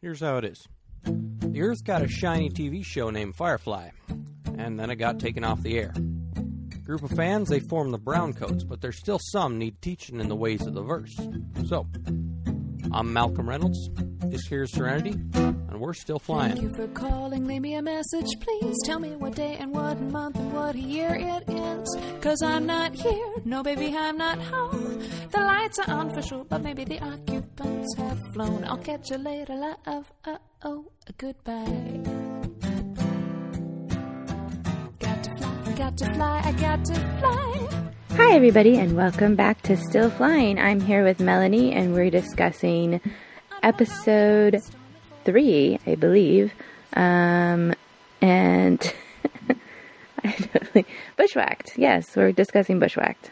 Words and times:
Here's 0.00 0.20
how 0.20 0.36
it 0.36 0.44
is 0.44 0.64
The 1.02 1.60
Earth 1.60 1.82
got 1.82 2.02
a 2.02 2.08
shiny 2.08 2.50
TV 2.50 2.84
show 2.84 3.10
named 3.10 3.34
Firefly, 3.34 3.88
and 4.56 4.78
then 4.78 4.88
it 4.88 4.94
got 4.94 5.18
taken 5.18 5.42
off 5.42 5.64
the 5.64 5.80
air. 5.80 5.92
Group 6.84 7.02
of 7.02 7.10
fans, 7.10 7.48
they 7.48 7.58
form 7.58 7.90
the 7.90 7.98
Browncoats, 7.98 8.64
but 8.64 8.80
there's 8.80 9.00
still 9.00 9.18
some 9.32 9.58
need 9.58 9.82
teaching 9.82 10.20
in 10.20 10.28
the 10.28 10.36
ways 10.36 10.64
of 10.64 10.74
the 10.74 10.82
verse. 10.82 11.16
So, 11.66 11.88
I'm 12.92 13.12
Malcolm 13.12 13.48
Reynolds. 13.48 13.90
This 14.20 14.46
here's 14.46 14.70
Serenity, 14.70 15.16
and 15.76 15.82
we're 15.82 15.94
still 15.94 16.18
flying. 16.18 16.52
Thank 16.52 16.62
you 16.62 16.74
for 16.74 16.88
calling. 16.88 17.46
Leave 17.46 17.60
me 17.60 17.74
a 17.74 17.82
message, 17.82 18.28
please. 18.40 18.76
Tell 18.84 18.98
me 18.98 19.10
what 19.10 19.34
day 19.34 19.56
and 19.60 19.72
what 19.72 20.00
month 20.00 20.36
and 20.36 20.50
what 20.52 20.74
year 20.74 21.14
it 21.14 21.44
is. 21.48 21.96
Cause 22.22 22.40
I'm 22.42 22.64
not 22.64 22.94
here. 22.94 23.32
No, 23.44 23.62
baby, 23.62 23.94
I'm 23.94 24.16
not 24.16 24.40
home. 24.40 25.02
The 25.30 25.38
lights 25.38 25.78
are 25.78 25.90
on 25.90 26.14
for 26.14 26.22
sure, 26.22 26.44
but 26.44 26.62
maybe 26.62 26.84
the 26.84 26.98
occupants 27.00 27.94
have 27.98 28.18
flown. 28.32 28.64
I'll 28.64 28.78
catch 28.78 29.10
you 29.10 29.18
later, 29.18 29.54
love. 29.54 30.10
Uh 30.24 30.38
oh, 30.64 30.86
goodbye. 31.18 32.00
Got 34.98 35.24
to 35.24 35.36
fly, 35.36 35.72
got 35.76 35.98
to 35.98 36.14
fly, 36.14 36.42
I 36.42 36.52
got 36.52 36.84
to 36.86 36.94
fly. 36.94 37.92
Hi, 38.12 38.34
everybody, 38.34 38.78
and 38.78 38.96
welcome 38.96 39.36
back 39.36 39.60
to 39.62 39.76
Still 39.76 40.08
Flying. 40.08 40.58
I'm 40.58 40.80
here 40.80 41.04
with 41.04 41.20
Melanie, 41.20 41.72
and 41.74 41.92
we're 41.92 42.08
discussing 42.08 42.98
episode 43.62 44.62
three, 45.26 45.78
I 45.86 45.94
believe. 45.96 46.52
Um, 46.94 47.74
and 48.22 48.94
I 50.24 50.32
totally 50.32 50.86
bushwhacked. 51.16 51.76
Yes, 51.76 52.16
we're 52.16 52.32
discussing 52.32 52.78
bushwhacked. 52.78 53.30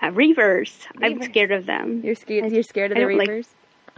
Uh, 0.00 0.08
reavers. 0.10 0.72
I'm 1.00 1.22
scared 1.22 1.52
of 1.52 1.66
them. 1.66 2.00
You're 2.02 2.16
scared. 2.16 2.50
You're 2.50 2.64
scared 2.64 2.90
of 2.90 2.96
I 2.98 3.02
the 3.02 3.06
don't 3.06 3.18
like- 3.18 3.28
reavers. 3.28 3.46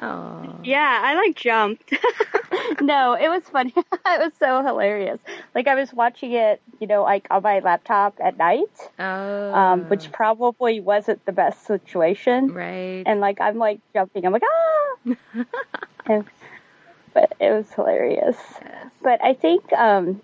Oh, 0.03 0.59
Yeah, 0.65 1.01
I 1.05 1.15
like 1.15 1.37
jumped. 1.37 1.93
no, 2.81 3.13
it 3.15 3.29
was 3.29 3.45
funny. 3.45 3.73
it 3.77 3.87
was 4.21 4.33
so 4.41 4.61
hilarious. 4.65 5.21
Like 5.55 5.69
I 5.69 5.77
was 5.77 5.93
watching 5.95 6.33
it, 6.33 6.61
you 6.81 6.89
know, 6.89 7.05
like 7.05 7.29
on 7.31 7.45
my 7.45 7.61
laptop 7.61 8.17
at 8.21 8.37
night, 8.37 8.65
oh, 8.99 9.55
um, 9.55 9.83
which 9.89 10.11
probably 10.11 10.81
wasn't 10.81 11.25
the 11.27 11.33
best 11.33 11.65
situation. 11.65 12.53
right. 12.53 13.05
And 13.07 13.21
like 13.21 13.41
I'm 13.41 13.57
like 13.57 13.79
jumping. 13.95 14.27
I'm 14.27 14.33
like 14.33 14.43
ah. 15.07 15.15
But 17.15 17.33
it 17.41 17.51
was 17.53 17.71
hilarious. 17.73 18.37
But 19.03 19.23
I 19.23 19.35
think 19.35 19.73
um, 19.73 20.21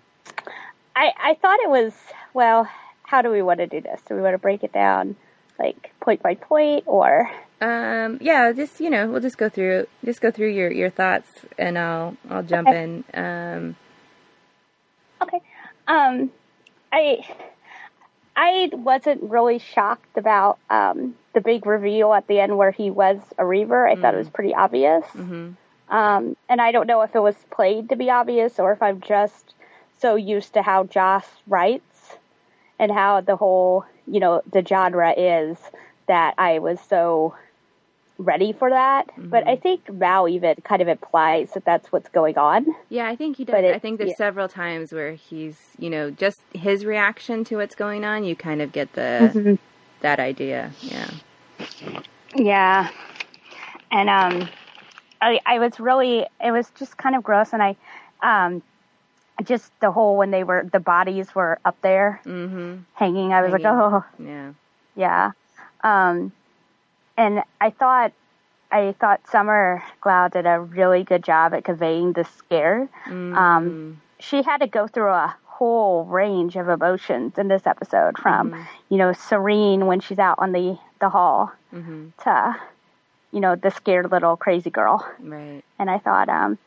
I 0.95 1.11
I 1.17 1.33
thought 1.41 1.59
it 1.61 1.69
was 1.69 1.93
well. 2.33 2.69
How 3.03 3.21
do 3.21 3.29
we 3.29 3.41
want 3.41 3.59
to 3.59 3.67
do 3.67 3.81
this? 3.81 3.99
Do 4.07 4.15
we 4.15 4.21
want 4.21 4.33
to 4.35 4.37
break 4.37 4.63
it 4.63 4.71
down 4.71 5.15
like 5.59 5.93
point 5.99 6.21
by 6.21 6.35
point 6.35 6.83
or? 6.87 7.29
Um, 7.61 8.17
yeah, 8.21 8.51
just 8.51 8.79
you 8.79 8.89
know, 8.89 9.09
we'll 9.09 9.21
just 9.21 9.37
go 9.37 9.49
through, 9.49 9.87
just 10.03 10.21
go 10.21 10.31
through 10.31 10.49
your 10.49 10.71
your 10.71 10.89
thoughts, 10.89 11.29
and 11.57 11.77
I'll 11.77 12.15
I'll 12.29 12.43
jump 12.43 12.67
Okay. 12.69 12.83
in. 12.83 13.03
Um, 13.13 13.75
Okay. 15.21 15.41
Um, 15.87 16.31
I 16.91 17.19
I 18.35 18.69
wasn't 18.73 19.23
really 19.23 19.59
shocked 19.59 20.17
about 20.17 20.57
um, 20.69 21.15
the 21.33 21.41
big 21.41 21.65
reveal 21.65 22.13
at 22.13 22.27
the 22.27 22.39
end 22.39 22.57
where 22.57 22.71
he 22.71 22.89
was 22.89 23.19
a 23.37 23.45
Reaver. 23.45 23.87
I 23.87 23.95
thought 23.95 24.13
it 24.15 24.17
was 24.17 24.29
pretty 24.29 24.55
obvious. 24.55 25.03
mhm. 25.13 25.55
Um, 25.91 26.35
and 26.49 26.59
I 26.61 26.71
don't 26.71 26.87
know 26.87 27.01
if 27.01 27.13
it 27.15 27.19
was 27.19 27.35
played 27.51 27.89
to 27.89 27.95
be 27.95 28.09
obvious 28.09 28.59
or 28.59 28.71
if 28.71 28.81
I'm 28.81 29.01
just 29.01 29.53
so 29.99 30.15
used 30.15 30.53
to 30.53 30.61
how 30.63 30.85
Joss 30.85 31.25
writes 31.47 32.15
and 32.79 32.91
how 32.91 33.21
the 33.21 33.35
whole, 33.35 33.85
you 34.07 34.19
know, 34.19 34.41
the 34.51 34.65
genre 34.65 35.11
is 35.15 35.57
that 36.07 36.33
I 36.37 36.59
was 36.59 36.79
so 36.89 37.35
ready 38.17 38.53
for 38.53 38.69
that. 38.69 39.09
But 39.17 39.47
I 39.47 39.55
think 39.57 39.91
Mal 39.91 40.27
even 40.29 40.55
kind 40.63 40.81
of 40.81 40.87
implies 40.87 41.51
that 41.53 41.65
that's 41.65 41.91
what's 41.91 42.09
going 42.09 42.37
on. 42.37 42.67
Yeah, 42.89 43.07
I 43.07 43.15
think 43.15 43.37
he 43.37 43.45
does. 43.45 43.55
It- 43.63 43.75
I 43.75 43.79
think 43.79 43.97
there's 43.97 44.11
yeah. 44.11 44.15
several 44.15 44.47
times 44.47 44.93
where 44.93 45.13
he's, 45.13 45.57
you 45.77 45.89
know, 45.89 46.09
just 46.11 46.39
his 46.53 46.85
reaction 46.85 47.43
to 47.45 47.57
what's 47.57 47.75
going 47.75 48.05
on. 48.05 48.23
You 48.23 48.35
kind 48.35 48.61
of 48.61 48.71
get 48.71 48.93
the 48.93 49.31
Mm-hmm. 49.33 49.55
that 50.01 50.19
idea. 50.19 50.71
Yeah. 50.81 51.09
Yeah. 52.35 52.89
And 53.91 54.09
um 54.09 54.49
I 55.21 55.39
I 55.45 55.59
was 55.59 55.79
really 55.79 56.25
it 56.43 56.51
was 56.51 56.69
just 56.77 56.97
kind 56.97 57.15
of 57.15 57.23
gross 57.23 57.53
and 57.53 57.61
I 57.63 57.75
um 58.23 58.61
just 59.43 59.71
the 59.79 59.91
whole 59.91 60.17
when 60.17 60.31
they 60.31 60.43
were 60.43 60.67
the 60.71 60.79
bodies 60.79 61.33
were 61.33 61.59
up 61.65 61.77
there 61.81 62.21
Mm-hmm. 62.25 62.81
hanging, 62.95 63.33
I 63.33 63.41
was 63.41 63.51
like, 63.53 63.63
Oh 63.65 64.03
Yeah. 64.19 64.53
yeah. 64.95 65.31
Um 65.83 66.31
and 67.17 67.43
I 67.59 67.69
thought 67.71 68.13
I 68.71 68.93
thought 68.99 69.27
Summer 69.29 69.83
Glau 70.01 70.31
did 70.31 70.45
a 70.45 70.59
really 70.59 71.03
good 71.03 71.23
job 71.23 71.53
at 71.53 71.63
conveying 71.63 72.13
the 72.13 72.23
scare. 72.23 72.87
Mm-hmm. 73.05 73.35
Um 73.37 74.01
she 74.19 74.43
had 74.43 74.59
to 74.61 74.67
go 74.67 74.87
through 74.87 75.09
a 75.09 75.35
whole 75.45 76.05
range 76.05 76.55
of 76.55 76.69
emotions 76.69 77.37
in 77.37 77.47
this 77.47 77.65
episode 77.67 78.17
from, 78.17 78.65
you 78.89 78.97
know, 78.97 79.13
serene 79.13 79.85
when 79.87 79.99
she's 79.99 80.19
out 80.19 80.37
on 80.39 80.51
the 80.51 80.77
the 80.99 81.09
hall 81.09 81.51
Mm-hmm. 81.73 82.09
to 82.23 82.55
you 83.31 83.39
know 83.39 83.55
the 83.55 83.71
scared 83.71 84.11
little 84.11 84.35
crazy 84.37 84.69
girl 84.69 85.05
Right. 85.19 85.61
and 85.79 85.89
i 85.89 85.97
thought 85.97 86.29
um 86.29 86.57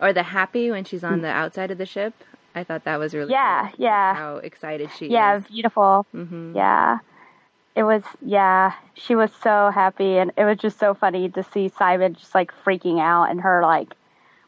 Or 0.00 0.12
the 0.12 0.22
happy 0.22 0.70
when 0.70 0.84
she's 0.84 1.04
on 1.04 1.20
the 1.22 1.28
outside 1.28 1.70
of 1.70 1.78
the 1.78 1.86
ship. 1.86 2.12
I 2.54 2.64
thought 2.64 2.84
that 2.84 2.98
was 2.98 3.14
really 3.14 3.32
yeah 3.32 3.68
cool, 3.70 3.84
yeah 3.86 4.14
how 4.14 4.36
excited 4.36 4.90
she 4.98 5.06
yeah 5.08 5.36
is. 5.36 5.44
beautiful 5.46 6.06
Mm-hmm. 6.14 6.56
yeah 6.56 6.98
it 7.74 7.82
was 7.82 8.02
yeah 8.24 8.72
she 8.94 9.14
was 9.14 9.30
so 9.42 9.70
happy 9.70 10.16
and 10.18 10.32
it 10.36 10.44
was 10.44 10.58
just 10.58 10.78
so 10.78 10.94
funny 10.94 11.28
to 11.28 11.42
see 11.52 11.68
simon 11.68 12.14
just 12.14 12.34
like 12.34 12.50
freaking 12.64 12.98
out 13.00 13.24
and 13.30 13.40
her 13.42 13.60
like 13.62 13.94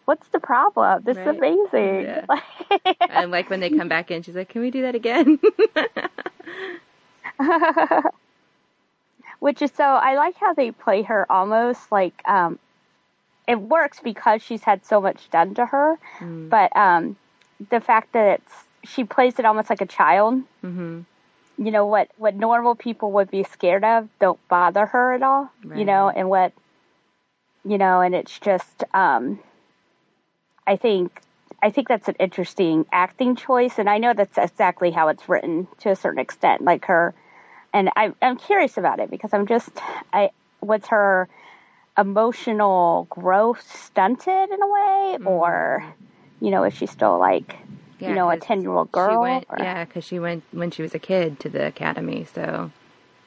what's 0.06 0.28
the 0.28 0.40
problem 0.40 1.02
this 1.04 1.16
Right. 1.18 1.28
is 1.28 1.36
amazing 1.36 2.04
Yeah. 2.04 2.24
And 3.10 3.30
like 3.30 3.50
when 3.50 3.60
they 3.60 3.70
come 3.70 3.88
back 3.88 4.10
in, 4.10 4.22
she's 4.22 4.34
like, 4.36 4.48
"Can 4.50 4.60
we 4.62 4.70
do 4.70 4.82
that 4.82 4.94
again?" 4.94 5.38
which 9.40 9.62
is 9.62 9.70
so 9.76 9.84
i 9.84 10.16
like 10.16 10.36
how 10.36 10.52
they 10.54 10.70
play 10.70 11.02
her 11.02 11.30
almost 11.30 11.90
like 11.92 12.20
um 12.26 12.58
it 13.46 13.60
works 13.60 14.00
because 14.00 14.42
she's 14.42 14.62
had 14.62 14.84
so 14.84 15.00
much 15.00 15.30
done 15.30 15.54
to 15.54 15.64
her 15.66 15.96
Mm. 16.20 16.48
but 16.50 16.74
um 16.76 17.16
the 17.70 17.80
fact 17.80 18.12
that 18.12 18.40
it's 18.40 18.52
she 18.84 19.04
plays 19.04 19.38
it 19.38 19.44
almost 19.44 19.70
like 19.70 19.80
a 19.80 19.86
child 19.86 20.42
mm-hmm. 20.64 21.00
you 21.58 21.70
know 21.70 21.86
what 21.86 22.08
what 22.16 22.34
normal 22.34 22.74
people 22.74 23.12
would 23.12 23.30
be 23.30 23.42
scared 23.44 23.84
of 23.84 24.08
don't 24.20 24.38
bother 24.48 24.86
her 24.86 25.12
at 25.12 25.22
all 25.22 25.50
you 25.78 25.84
know 25.84 26.08
and 26.08 26.28
what 26.30 26.52
you 27.64 27.78
know 27.78 28.00
and 28.00 28.14
it's 28.14 28.38
just 28.38 28.84
um 28.94 29.38
i 30.66 30.76
think 30.76 31.20
i 31.60 31.70
think 31.70 31.88
that's 31.88 32.08
an 32.08 32.14
interesting 32.20 32.86
acting 32.92 33.34
choice 33.34 33.78
and 33.78 33.90
i 33.90 33.98
know 33.98 34.14
that's 34.14 34.38
exactly 34.38 34.90
how 34.92 35.08
it's 35.08 35.28
written 35.28 35.66
to 35.80 35.90
a 35.90 35.96
certain 35.96 36.20
extent 36.20 36.62
like 36.62 36.84
her 36.84 37.12
and 37.72 37.90
I, 37.96 38.12
i'm 38.22 38.36
curious 38.36 38.76
about 38.76 39.00
it 39.00 39.10
because 39.10 39.32
i'm 39.34 39.46
just 39.46 39.70
i 40.12 40.30
was 40.60 40.86
her 40.86 41.28
emotional 41.96 43.06
growth 43.10 43.60
stunted 43.60 44.50
in 44.50 44.62
a 44.62 44.66
way 44.68 45.18
or 45.24 45.84
you 46.40 46.50
know 46.50 46.64
is 46.64 46.74
she 46.74 46.86
still 46.86 47.18
like 47.18 47.56
Yeah, 48.00 48.10
you 48.10 48.14
know 48.14 48.30
a 48.30 48.36
10 48.36 48.62
year 48.62 48.70
old 48.72 48.90
She 48.90 48.92
girl 48.92 49.20
went, 49.20 49.46
or- 49.50 49.58
yeah, 49.58 49.84
because 49.84 50.04
she 50.04 50.18
went 50.18 50.44
when 50.52 50.70
she 50.70 50.82
was 50.82 50.94
a 50.94 50.98
kid 50.98 51.40
to 51.40 51.48
the 51.48 51.66
academy. 51.66 52.24
So 52.32 52.70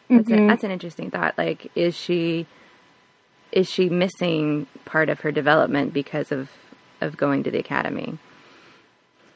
that's, 0.09 0.29
Mm-hmm. 0.29 0.33
a, 0.33 0.47
that's 0.47 0.63
an 0.63 0.71
interesting 0.71 1.11
thought. 1.11 1.37
Like, 1.37 1.71
is 1.75 1.95
she 1.95 2.45
is 3.51 3.69
she 3.69 3.89
missing 3.89 4.67
part 4.85 5.09
of 5.09 5.19
her 5.21 5.31
development 5.31 5.93
because 5.93 6.31
of 6.31 6.49
of 7.01 7.17
going 7.17 7.43
to 7.43 7.51
the 7.51 7.59
academy? 7.59 8.17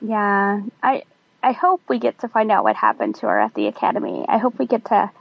Yeah, 0.01 0.61
I 0.83 1.03
I 1.45 1.51
hope 1.51 1.83
we 1.87 1.99
get 1.99 2.17
to 2.21 2.27
find 2.27 2.51
out 2.51 2.63
what 2.63 2.75
happened 2.75 3.15
to 3.17 3.27
her 3.27 3.39
at 3.39 3.53
the 3.53 3.67
academy. 3.67 4.25
I 4.27 4.39
hope 4.39 4.57
we 4.57 4.65
get 4.65 4.85
to 4.85 5.11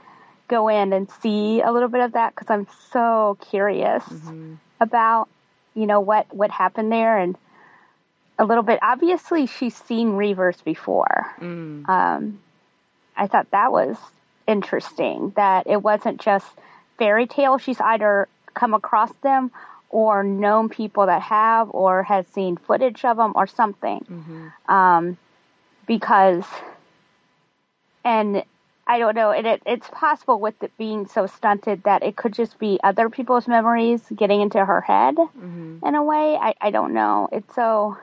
go 0.47 0.69
in 0.69 0.91
and 0.91 1.07
see 1.21 1.61
a 1.61 1.71
little 1.71 1.87
bit 1.87 2.01
of 2.01 2.13
that 2.13 2.33
because 2.33 2.49
I'm 2.49 2.65
so 2.91 3.37
curious 3.51 4.03
about 4.81 5.29
you 5.75 5.85
know 5.85 5.99
what 5.99 6.33
what 6.33 6.49
happened 6.49 6.91
there 6.91 7.19
and 7.19 7.37
a 8.39 8.45
little 8.45 8.63
bit. 8.63 8.79
Obviously, 8.81 9.45
she's 9.45 9.75
seen 9.75 10.13
Reavers 10.13 10.63
before. 10.63 11.31
Mm. 11.39 11.87
Um, 11.87 12.39
I 13.15 13.27
thought 13.27 13.51
that 13.51 13.71
was 13.71 13.95
interesting 14.47 15.31
that 15.35 15.67
it 15.67 15.77
wasn't 15.77 16.19
just 16.19 16.47
fairy 16.97 17.27
tale. 17.27 17.59
She's 17.59 17.79
either 17.79 18.27
come 18.55 18.73
across 18.73 19.13
them 19.21 19.51
or 19.91 20.23
known 20.23 20.69
people 20.69 21.05
that 21.05 21.21
have 21.21 21.69
or 21.69 22.01
has 22.01 22.25
seen 22.29 22.57
footage 22.57 23.05
of 23.05 23.17
them 23.17 23.33
or 23.35 23.45
something. 23.45 24.03
Um, 24.67 25.17
because, 25.87 26.45
and 28.03 28.43
I 28.87 28.99
don't 28.99 29.15
know, 29.15 29.31
and 29.31 29.47
it, 29.47 29.63
it's 29.65 29.87
possible 29.91 30.39
with 30.39 30.61
it 30.61 30.71
being 30.77 31.07
so 31.07 31.25
stunted 31.25 31.83
that 31.83 32.03
it 32.03 32.15
could 32.15 32.33
just 32.33 32.59
be 32.59 32.79
other 32.83 33.09
people's 33.09 33.47
memories 33.47 34.01
getting 34.15 34.41
into 34.41 34.63
her 34.63 34.81
head 34.81 35.15
in 35.83 35.95
a 35.95 36.03
way. 36.03 36.37
I, 36.39 36.53
I 36.61 36.69
don't 36.71 36.93
know. 36.93 37.27
It's 37.31 37.53
so, 37.55 37.97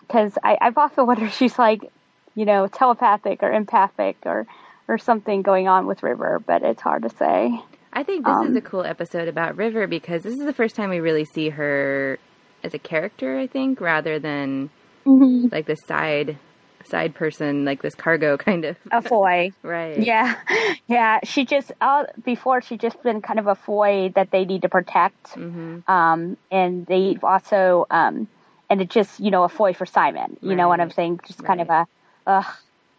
because 0.00 0.36
I 0.44 0.58
I've 0.60 0.76
often 0.76 1.06
wondered 1.06 1.32
she's 1.32 1.58
like, 1.58 1.90
you 2.34 2.44
know, 2.44 2.66
telepathic 2.66 3.42
or 3.42 3.50
empathic 3.52 4.16
or 4.26 4.46
or 4.88 4.98
something 4.98 5.42
going 5.42 5.68
on 5.68 5.86
with 5.86 6.02
River, 6.02 6.38
but 6.44 6.62
it's 6.62 6.82
hard 6.82 7.02
to 7.04 7.10
say. 7.10 7.58
I 7.94 8.02
think 8.02 8.24
this 8.26 8.34
Um, 8.34 8.48
is 8.48 8.56
a 8.56 8.60
cool 8.60 8.84
episode 8.84 9.28
about 9.28 9.56
River 9.56 9.86
because 9.86 10.22
this 10.22 10.34
is 10.34 10.44
the 10.44 10.52
first 10.52 10.74
time 10.76 10.90
we 10.90 11.00
really 11.00 11.24
see 11.24 11.50
her 11.50 12.18
as 12.64 12.74
a 12.74 12.78
character, 12.78 13.38
I 13.38 13.46
think, 13.46 13.80
rather 13.80 14.18
than 14.18 14.70
like 15.06 15.66
the 15.66 15.76
side 15.76 16.36
side 16.86 17.14
person, 17.14 17.64
like 17.64 17.82
this 17.82 17.94
cargo 17.94 18.36
kind 18.48 18.64
of. 18.64 18.76
A 18.90 19.02
foy. 19.02 19.52
right. 19.62 19.98
Yeah, 19.98 20.36
yeah. 20.86 21.20
She 21.24 21.44
just 21.44 21.72
uh, 21.80 22.04
before 22.24 22.60
she 22.62 22.76
just 22.76 23.02
been 23.02 23.20
kind 23.20 23.38
of 23.38 23.46
a 23.46 23.54
foy 23.54 24.12
that 24.14 24.30
they 24.30 24.44
need 24.44 24.62
to 24.62 24.68
protect, 24.68 25.34
Mm-hmm. 25.34 25.90
um, 25.90 26.36
and 26.50 26.86
they 26.86 27.18
also 27.22 27.86
um, 27.90 28.28
and 28.70 28.80
it 28.80 28.90
just 28.90 29.20
you 29.20 29.30
know 29.30 29.44
a 29.44 29.48
foy 29.48 29.72
for 29.72 29.86
Simon. 29.86 30.36
You 30.40 30.56
know 30.56 30.68
what 30.68 30.80
I'm 30.80 30.90
saying? 30.90 31.20
Just 31.26 31.44
kind 31.44 31.60
of 31.60 31.68
a, 31.70 31.86
ugh, 32.26 32.46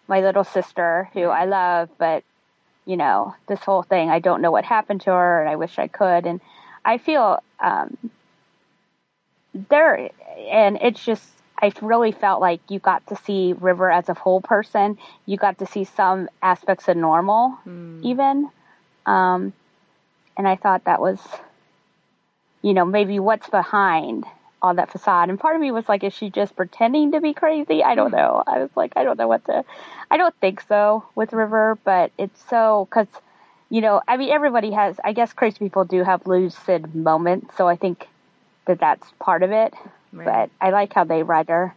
my 0.08 0.22
little 0.22 0.44
sister 0.44 1.10
who 1.14 1.24
I 1.24 1.46
love, 1.46 1.90
but 1.98 2.24
you 2.86 2.98
know 2.98 3.36
this 3.48 3.60
whole 3.60 3.84
thing. 3.84 4.10
I 4.10 4.20
don't 4.20 4.42
know 4.42 4.52
what 4.52 4.66
happened 4.66 5.02
to 5.02 5.12
her, 5.12 5.42
and 5.42 5.50
I 5.50 5.56
wish 5.56 5.80
I 5.80 5.88
could. 5.88 6.26
And 6.26 6.42
I 6.86 6.98
feel 6.98 7.42
um, 7.60 7.98
there, 9.70 10.10
and 10.50 10.78
it's 10.82 11.04
just 11.04 11.24
I 11.64 11.72
really 11.82 12.12
felt 12.12 12.42
like 12.42 12.60
you 12.70 12.80
got 12.80 13.08
to 13.08 13.16
see 13.16 13.54
River 13.54 13.90
as 13.90 14.10
a 14.10 14.14
whole 14.14 14.42
person. 14.42 14.98
You 15.26 15.38
got 15.38 15.60
to 15.60 15.66
see 15.66 15.86
some 15.86 16.28
aspects 16.42 16.90
of 16.90 16.98
normal, 16.98 17.58
even. 18.02 18.50
Um, 19.06 19.54
and 20.36 20.46
I 20.46 20.58
thought 20.58 20.84
that 20.84 21.00
was, 21.00 21.20
you 22.62 22.74
know, 22.74 22.84
maybe 22.84 23.18
what's 23.18 23.50
behind 23.50 24.26
all 24.62 24.74
that 24.74 24.92
facade. 24.92 25.30
And 25.30 25.40
part 25.40 25.56
of 25.56 25.62
me 25.62 25.72
was 25.72 25.88
like, 25.88 26.04
is 26.04 26.12
she 26.14 26.30
just 26.30 26.54
pretending 26.58 27.14
to 27.14 27.22
be 27.22 27.34
crazy? 27.34 27.82
I 27.82 27.96
don't 27.96 28.12
know. 28.12 28.44
I 28.46 28.60
was 28.60 28.70
like, 28.76 28.92
I 28.98 29.06
don't 29.06 29.18
know 29.18 29.30
what 29.30 29.46
to. 29.46 29.64
I 30.12 30.18
don't 30.18 30.36
think 30.42 30.60
so 30.68 31.06
with 31.16 31.32
River, 31.32 31.78
but 31.86 32.12
it's 32.18 32.44
so 32.50 32.88
because, 32.90 33.08
you 33.70 33.80
know, 33.80 34.02
I 34.06 34.18
mean, 34.18 34.32
everybody 34.32 34.72
has. 34.72 35.00
I 35.02 35.14
guess 35.14 35.32
crazy 35.32 35.60
people 35.60 35.86
do 35.86 36.04
have 36.04 36.28
lucid 36.28 36.94
moments, 36.94 37.56
so 37.56 37.70
I 37.70 37.78
think 37.78 38.06
that 38.66 38.82
that's 38.82 39.08
part 39.20 39.44
of 39.44 39.52
it. 39.52 39.74
Right. 40.14 40.26
But 40.26 40.50
I 40.66 40.70
like 40.70 40.94
how 40.94 41.04
they 41.04 41.24
write 41.24 41.50
her. 41.50 41.74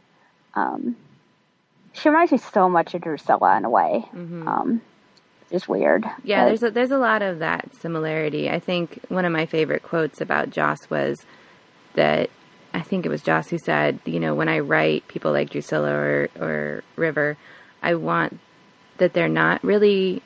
Um, 0.55 0.97
she 1.93 2.09
reminds 2.09 2.33
me 2.33 2.39
so 2.39 2.69
much 2.69 2.95
of 2.95 3.01
Drusilla 3.03 3.57
in 3.57 3.65
a 3.65 3.71
way. 3.71 4.05
Um, 4.13 4.83
it's 5.51 5.67
weird. 5.69 6.05
Yeah, 6.25 6.45
but- 6.45 6.49
there's 6.49 6.63
a, 6.63 6.71
there's 6.71 6.91
a 6.91 6.99
lot 6.99 7.23
of 7.23 7.39
that 7.41 7.75
similarity. 7.77 8.51
I 8.51 8.59
think 8.59 9.01
one 9.09 9.25
of 9.25 9.33
my 9.33 9.47
favorite 9.47 9.83
quotes 9.83 10.21
about 10.21 10.51
Joss 10.51 10.91
was 10.91 11.19
that 11.95 12.29
I 12.75 12.83
think 12.83 13.07
it 13.07 13.09
was 13.09 13.23
Joss 13.23 13.49
who 13.49 13.59
said, 13.59 14.01
you 14.05 14.21
know, 14.21 14.35
when 14.35 14.49
I 14.51 14.59
write 14.59 15.09
people 15.09 15.33
like 15.33 15.51
Drusilla 15.51 15.93
or 15.93 16.29
or 16.39 16.85
River, 16.97 17.37
I 17.83 17.95
want 17.95 18.39
that 18.99 19.13
they're 19.15 19.29
not 19.29 19.63
really. 19.65 20.23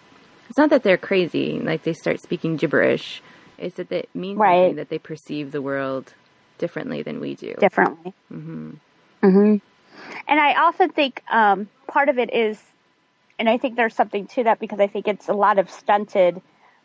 It's 0.49 0.59
not 0.59 0.71
that 0.71 0.83
they're 0.83 0.99
crazy, 0.99 1.61
like 1.61 1.85
they 1.85 1.93
start 1.93 2.21
speaking 2.21 2.57
gibberish. 2.57 3.23
It's 3.57 3.77
that 3.77 3.93
it 3.93 4.09
means 4.15 4.37
Right. 4.39 4.75
that 4.75 4.89
they 4.89 4.99
perceive 4.99 5.53
the 5.53 5.63
world 5.63 6.13
differently 6.61 7.03
than 7.03 7.19
we 7.19 7.35
do. 7.35 7.55
differently. 7.59 8.15
Mm-hmm. 8.33 8.71
Mm-hmm. 9.23 9.57
And 10.29 10.41
I 10.41 10.55
also 10.63 10.87
think 10.87 11.23
um, 11.31 11.69
part 11.89 12.09
of 12.09 12.19
it 12.19 12.33
is, 12.33 12.63
and 13.39 13.49
I 13.49 13.59
think 13.59 13.75
there's 13.75 13.95
something 13.95 14.27
to 14.29 14.45
that 14.45 14.61
because 14.61 14.79
I 14.79 14.87
think 14.87 15.09
it's 15.09 15.29
a 15.29 15.33
lot 15.33 15.59
of 15.59 15.69
stunted 15.71 16.41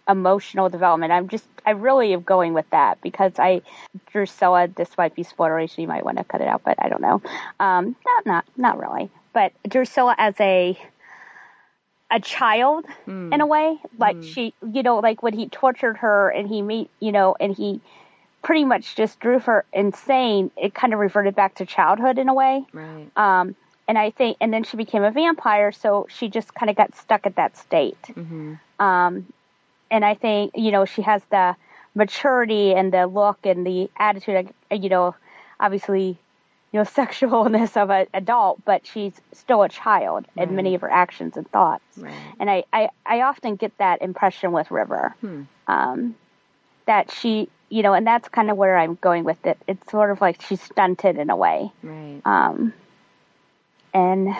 emotional 0.07 0.69
development. 0.69 1.12
I'm 1.12 1.27
just, 1.27 1.45
I 1.66 1.72
really 1.72 2.13
am 2.13 2.22
going 2.22 2.54
with 2.54 2.69
that 2.72 3.01
because 3.01 3.33
I, 3.38 3.62
Drusilla, 4.12 4.68
this 4.68 4.89
might 4.98 5.16
be 5.16 5.24
spoilery, 5.24 5.69
so 5.69 5.81
you 5.81 5.88
might 5.88 6.06
want 6.06 6.18
to 6.18 6.24
cut 6.24 6.42
it 6.42 6.48
out, 6.48 6.62
but 6.63 6.77
I 6.80 6.89
don't 6.89 7.01
know. 7.01 7.22
Um, 7.60 7.95
not, 8.06 8.25
not, 8.25 8.45
not 8.56 8.80
really. 8.80 9.10
But 9.33 9.51
Drusilla 9.68 10.16
as 10.18 10.36
a, 10.39 10.80
a 12.12 12.19
child 12.19 12.86
in 13.33 13.42
a 13.42 13.45
way, 13.45 13.77
like 13.98 14.18
she, 14.24 14.54
you 14.72 14.83
know, 14.83 15.00
like 15.00 15.24
when 15.24 15.33
he 15.33 15.50
tortured 15.50 15.98
her 15.98 16.30
and 16.30 16.48
he 16.48 16.62
meet, 16.62 16.89
you 17.00 17.12
know, 17.12 17.36
and 17.39 17.56
he 17.56 17.81
pretty 18.46 18.64
much 18.64 18.96
just 18.96 19.20
drove 19.20 19.46
her 19.46 19.66
insane. 19.74 20.52
It 20.56 20.76
kind 20.76 20.94
of 20.94 21.00
reverted 21.00 21.36
back 21.36 21.56
to 21.56 21.66
childhood 21.66 22.20
in 22.20 22.30
a 22.30 22.34
way. 22.34 22.64
Right. 22.72 23.08
Um, 23.18 23.56
and 23.88 23.98
I 23.98 24.12
think, 24.12 24.38
and 24.40 24.54
then 24.54 24.64
she 24.64 24.78
became 24.78 25.04
a 25.04 25.10
vampire, 25.10 25.72
so 25.72 26.06
she 26.12 26.30
just 26.30 26.54
kind 26.54 26.70
of 26.70 26.76
got 26.76 26.96
stuck 26.96 27.26
at 27.26 27.38
that 27.38 27.58
state. 27.58 27.98
Um, 28.80 29.26
and 29.90 30.06
I 30.06 30.14
think, 30.14 30.52
you 30.54 30.72
know, 30.72 30.86
she 30.86 31.02
has 31.02 31.24
the 31.32 31.56
maturity 31.96 32.76
and 32.76 32.94
the 32.94 33.08
look 33.08 33.40
and 33.48 33.66
the 33.66 33.90
attitude, 33.98 34.54
uh, 34.72 34.76
you 34.76 34.90
know, 34.90 35.16
obviously, 35.60 36.20
you 36.72 36.80
know, 36.80 36.84
sexualness 36.84 37.76
of 37.76 37.90
an 37.90 38.06
adult, 38.14 38.64
but 38.64 38.86
she's 38.86 39.14
still 39.34 39.64
a 39.64 39.70
child 39.70 40.26
in 40.36 40.56
many 40.56 40.76
of 40.76 40.82
her 40.82 40.92
actions 40.92 41.36
and 41.36 41.50
thoughts. 41.50 41.84
Right. 41.98 42.14
And 42.40 42.48
I, 42.48 42.64
I, 42.72 42.90
I 43.08 43.22
often 43.22 43.56
get 43.56 43.76
that 43.80 44.04
impression 44.04 44.52
with 44.52 44.70
River. 44.70 45.16
Um, 45.68 46.16
that 46.86 47.12
she, 47.12 47.50
you 47.70 47.84
know, 47.84 47.94
and 47.94 48.06
that's 48.06 48.30
kind 48.30 48.52
of 48.52 48.58
where 48.58 48.78
I'm 48.78 48.96
going 48.96 49.24
with 49.24 49.46
it. 49.46 49.58
It's 49.68 49.90
sort 49.92 50.12
of 50.12 50.22
like 50.22 50.42
she's 50.42 50.62
stunted 50.62 51.18
in 51.18 51.30
a 51.30 51.36
way. 51.36 51.72
Right. 51.82 52.22
Um, 52.26 52.74
and 53.94 54.36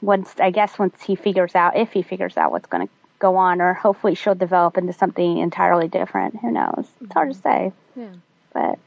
once, 0.00 0.34
I 0.38 0.50
guess, 0.50 0.78
once 0.78 1.02
he 1.02 1.16
figures 1.16 1.54
out, 1.54 1.76
if 1.76 1.92
he 1.92 2.02
figures 2.02 2.36
out 2.36 2.52
what's 2.52 2.66
going 2.66 2.86
to 2.86 2.92
go 3.18 3.36
on, 3.36 3.60
or 3.60 3.74
hopefully 3.74 4.14
she'll 4.14 4.34
develop 4.34 4.76
into 4.76 4.92
something 4.92 5.38
entirely 5.38 5.88
different. 5.88 6.36
Who 6.40 6.50
knows? 6.50 6.86
It's 7.00 7.12
hard 7.12 7.32
to 7.32 7.38
say, 7.38 7.72
yeah. 7.96 8.10
but 8.52 8.78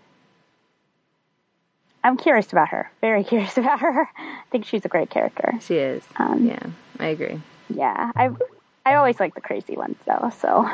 I'm 2.03 2.17
curious 2.17 2.51
about 2.51 2.69
her. 2.69 2.91
Very 3.01 3.23
curious 3.25 3.57
about 3.57 3.79
her. 3.79 4.07
I 4.17 4.43
think 4.51 4.65
she's 4.65 4.85
a 4.85 4.89
great 4.89 5.09
character. 5.09 5.53
She 5.61 5.75
is. 5.75 6.03
Um, 6.17 6.45
yeah, 6.45 6.63
I 6.99 7.07
agree. 7.07 7.41
Yeah, 7.73 8.11
I 8.15 8.29
I 8.85 8.95
always 8.95 9.19
like 9.19 9.35
the 9.35 9.41
crazy 9.41 9.75
ones 9.75 9.97
though. 10.05 10.31
So, 10.41 10.69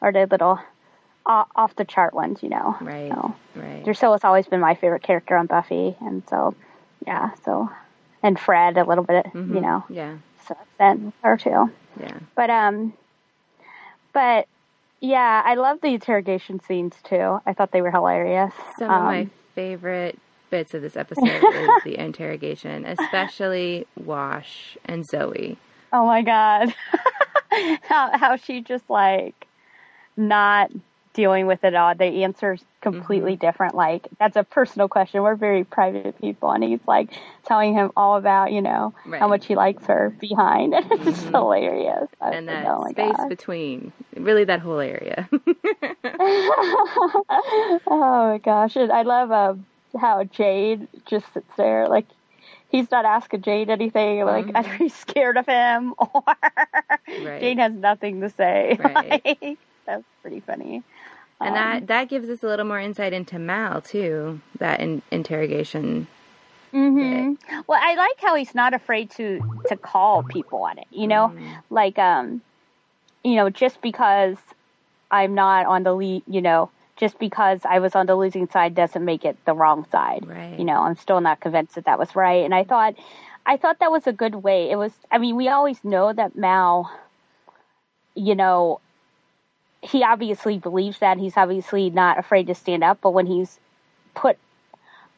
or 0.00 0.12
the 0.12 0.26
little 0.26 0.58
off 1.26 1.74
the 1.76 1.84
chart 1.84 2.12
ones, 2.14 2.42
you 2.42 2.48
know. 2.50 2.76
Right. 2.80 3.10
So, 3.12 3.34
Right. 3.56 3.84
Drusilla's 3.84 4.24
always 4.24 4.46
been 4.46 4.60
my 4.60 4.74
favorite 4.74 5.02
character 5.02 5.36
on 5.36 5.46
Buffy, 5.46 5.96
and 6.00 6.22
so 6.28 6.54
yeah. 7.06 7.30
So, 7.44 7.70
and 8.22 8.38
Fred 8.38 8.76
a 8.76 8.84
little 8.84 9.04
bit, 9.04 9.26
you 9.34 9.60
know. 9.60 9.84
Yeah. 9.88 10.16
So 10.46 10.56
then 10.78 11.12
her 11.22 11.36
too. 11.36 11.70
Yeah. 12.00 12.18
But 12.34 12.50
um, 12.50 12.92
but 14.12 14.46
yeah, 15.00 15.42
I 15.44 15.54
love 15.54 15.80
the 15.80 15.88
interrogation 15.88 16.60
scenes 16.60 16.94
too. 17.04 17.40
I 17.46 17.52
thought 17.52 17.72
they 17.72 17.82
were 17.82 17.90
hilarious. 17.90 18.54
Some 18.78 18.90
of 18.90 18.96
Um, 19.00 19.04
my 19.04 19.28
favorite 19.54 20.18
bits 20.50 20.74
of 20.74 20.82
this 20.82 20.96
episode 20.96 21.24
is 21.54 21.70
the 21.84 21.98
interrogation, 21.98 22.84
especially 22.86 23.86
Wash 23.96 24.76
and 24.84 25.04
Zoe. 25.06 25.56
Oh 25.92 26.06
my 26.06 26.22
god. 26.22 26.74
how 27.82 28.16
how 28.18 28.36
she 28.36 28.60
just 28.60 28.88
like 28.90 29.46
not 30.16 30.70
dealing 31.14 31.46
with 31.46 31.64
it 31.64 31.74
all. 31.74 31.94
The 31.94 32.24
answer's 32.24 32.62
completely 32.82 33.32
mm-hmm. 33.32 33.46
different. 33.46 33.74
Like 33.74 34.06
that's 34.18 34.36
a 34.36 34.44
personal 34.44 34.88
question. 34.88 35.22
We're 35.22 35.36
very 35.36 35.64
private 35.64 36.20
people 36.20 36.50
and 36.50 36.62
he's 36.62 36.80
like 36.86 37.10
telling 37.44 37.72
him 37.72 37.90
all 37.96 38.16
about, 38.16 38.52
you 38.52 38.60
know, 38.60 38.92
Right. 39.06 39.20
how 39.20 39.28
much 39.28 39.46
he 39.46 39.54
likes 39.54 39.86
her 39.86 40.14
behind. 40.20 40.74
and 40.74 40.84
it's 40.92 41.04
just 41.04 41.22
mm-hmm. 41.22 41.34
hilarious. 41.34 42.08
I 42.20 42.30
And 42.32 42.46
like, 42.46 42.64
that 42.64 42.66
oh 42.68 42.88
space 42.90 43.16
God. 43.16 43.28
between, 43.28 43.92
really 44.16 44.44
that 44.44 44.60
whole 44.60 44.80
area. 44.80 45.28
oh 47.86 48.28
my 48.32 48.38
gosh. 48.44 48.76
And 48.76 48.92
I 48.92 49.02
love 49.02 49.32
um, 49.32 49.64
how 49.98 50.24
Jade 50.24 50.88
just 51.06 51.32
sits 51.32 51.50
there 51.56 51.88
like 51.88 52.06
he's 52.70 52.90
not 52.90 53.04
asking 53.04 53.42
Jade 53.42 53.70
anything, 53.70 54.24
like 54.24 54.46
mm-hmm. 54.46 54.56
either 54.56 54.72
he's 54.74 54.94
scared 55.06 55.36
of 55.36 55.46
him 55.46 55.94
or 55.98 56.24
Right. 57.06 57.40
Jade 57.40 57.58
has 57.58 57.72
nothing 57.72 58.20
to 58.20 58.30
say. 58.30 58.76
Right. 58.78 59.22
Like, 59.24 59.58
that's 59.86 60.04
pretty 60.22 60.40
funny. 60.40 60.82
And 61.40 61.50
Um, 61.50 61.54
that, 61.54 61.86
that 61.88 62.08
gives 62.08 62.28
us 62.28 62.42
a 62.42 62.46
little 62.46 62.66
more 62.66 62.80
insight 62.80 63.12
into 63.12 63.38
Mal, 63.38 63.80
too, 63.80 64.40
that 64.58 64.80
in, 64.80 65.02
interrogation. 65.10 66.06
hmm 66.72 67.34
Well, 67.66 67.80
I 67.82 67.94
like 67.94 68.20
how 68.20 68.34
he's 68.34 68.54
not 68.54 68.74
afraid 68.74 69.10
to 69.12 69.40
to 69.68 69.76
call 69.76 70.22
people 70.22 70.62
on 70.62 70.78
it. 70.78 70.86
You 70.90 71.06
know, 71.06 71.32
like 71.70 71.98
um, 71.98 72.40
you 73.22 73.36
know, 73.36 73.48
just 73.50 73.80
because 73.80 74.36
I'm 75.10 75.34
not 75.34 75.66
on 75.66 75.82
the 75.84 75.94
lead, 75.94 76.22
you 76.26 76.40
know, 76.42 76.70
just 76.96 77.18
because 77.18 77.60
I 77.64 77.78
was 77.78 77.94
on 77.94 78.06
the 78.06 78.16
losing 78.16 78.48
side 78.48 78.74
doesn't 78.74 79.04
make 79.04 79.24
it 79.24 79.36
the 79.44 79.54
wrong 79.54 79.86
side. 79.90 80.26
Right. 80.26 80.58
You 80.58 80.64
know, 80.64 80.80
I'm 80.80 80.96
still 80.96 81.20
not 81.20 81.40
convinced 81.40 81.74
that 81.76 81.84
that 81.84 81.98
was 81.98 82.16
right. 82.16 82.44
And 82.44 82.54
I 82.54 82.64
thought, 82.64 82.94
I 83.46 83.56
thought 83.56 83.78
that 83.78 83.92
was 83.92 84.06
a 84.06 84.12
good 84.12 84.34
way. 84.36 84.70
It 84.70 84.76
was. 84.76 84.92
I 85.10 85.18
mean, 85.18 85.36
we 85.36 85.48
always 85.48 85.82
know 85.84 86.12
that 86.12 86.34
Mal, 86.36 86.90
you 88.14 88.34
know, 88.34 88.80
he 89.84 90.02
obviously 90.02 90.58
believes 90.58 90.98
that. 91.00 91.18
He's 91.18 91.36
obviously 91.36 91.90
not 91.90 92.18
afraid 92.18 92.46
to 92.48 92.54
stand 92.54 92.82
up. 92.82 92.98
But 93.02 93.12
when 93.12 93.26
he's 93.26 93.58
put 94.14 94.38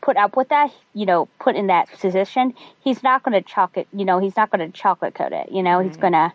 put 0.03 0.17
up 0.17 0.37
with 0.37 0.49
that, 0.51 0.71
you 0.95 1.07
know, 1.07 1.27
put 1.41 1.57
in 1.57 1.69
that 1.69 1.89
position, 1.99 2.55
he's 2.81 3.03
not 3.03 3.23
going 3.23 3.33
to 3.33 3.41
chocolate, 3.41 3.89
you 3.93 4.05
know, 4.05 4.19
he's 4.19 4.37
not 4.37 4.51
going 4.51 4.71
to 4.71 4.79
chocolate 4.79 5.15
coat 5.15 5.33
it, 5.33 5.51
you 5.51 5.63
know, 5.63 5.81
he's 5.81 5.97
going 5.97 6.13
to, 6.13 6.33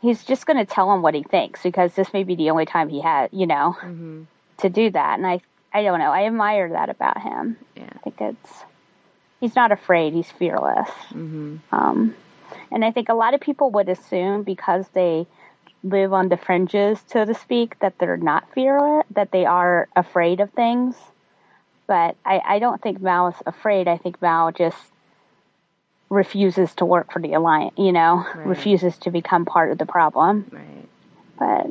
he's 0.00 0.24
just 0.24 0.46
going 0.46 0.56
to 0.56 0.64
tell 0.64 0.92
him 0.92 1.02
what 1.02 1.14
he 1.14 1.22
thinks 1.22 1.62
because 1.62 1.94
this 1.94 2.12
may 2.12 2.24
be 2.24 2.34
the 2.34 2.50
only 2.50 2.66
time 2.66 2.88
he 2.88 3.00
had, 3.00 3.28
you 3.32 3.46
know, 3.46 3.76
to 4.58 4.68
do 4.68 4.90
that. 4.90 5.18
And 5.18 5.26
I, 5.26 5.40
I 5.72 5.82
don't 5.82 5.98
know, 6.00 6.10
I 6.10 6.24
admire 6.26 6.70
that 6.70 6.88
about 6.88 7.20
him. 7.20 7.56
Yeah. 7.76 7.88
I 7.92 7.98
think 7.98 8.20
it's, 8.20 8.52
he's 9.38 9.54
not 9.54 9.70
afraid. 9.70 10.12
He's 10.12 10.30
fearless. 10.30 10.88
hmm 11.10 11.56
Um, 11.70 12.14
and 12.72 12.84
I 12.84 12.90
think 12.90 13.10
a 13.10 13.14
lot 13.14 13.34
of 13.34 13.40
people 13.40 13.70
would 13.72 13.88
assume 13.88 14.42
because 14.42 14.88
they 14.88 15.26
live 15.82 16.12
on 16.12 16.28
the 16.28 16.36
fringes, 16.36 17.02
so 17.06 17.24
to 17.24 17.34
speak, 17.34 17.78
that 17.80 17.98
they're 17.98 18.16
not 18.16 18.52
fearless, 18.54 19.04
that 19.10 19.32
they 19.32 19.44
are 19.44 19.88
afraid 19.96 20.40
of 20.40 20.50
things. 20.52 20.94
But 21.86 22.16
I, 22.24 22.40
I 22.44 22.58
don't 22.58 22.80
think 22.80 23.00
Mal 23.00 23.28
is 23.28 23.34
afraid. 23.44 23.88
I 23.88 23.98
think 23.98 24.22
Mal 24.22 24.52
just 24.52 24.78
refuses 26.08 26.74
to 26.76 26.84
work 26.84 27.12
for 27.12 27.20
the 27.20 27.32
alliance. 27.34 27.74
You 27.76 27.92
know, 27.92 28.24
Right. 28.34 28.46
refuses 28.46 28.96
to 28.98 29.10
become 29.10 29.44
part 29.44 29.72
of 29.72 29.78
the 29.78 29.86
problem. 29.86 30.46
Right. 30.50 30.88
But 31.38 31.66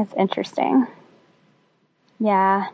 it's 0.00 0.14
interesting. 0.14 0.86
Yeah. 2.20 2.68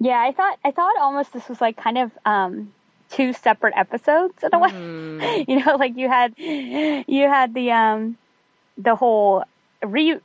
Yeah, 0.00 0.20
I 0.20 0.32
thought 0.32 0.58
I 0.64 0.70
thought 0.70 0.96
almost 0.98 1.32
this 1.32 1.48
was 1.48 1.60
like 1.60 1.76
kind 1.76 1.98
of 1.98 2.12
um 2.24 2.72
two 3.10 3.32
separate 3.32 3.74
episodes 3.76 4.34
in 4.42 4.50
a 4.52 4.58
way. 4.58 4.68
Mm. 4.70 5.44
You 5.48 5.64
know, 5.64 5.74
like 5.76 5.96
you 5.96 6.08
had 6.08 6.34
you 6.38 7.26
had 7.28 7.52
the 7.52 7.72
um 7.72 8.16
the 8.76 8.94
whole 8.94 9.44
re 9.84 10.16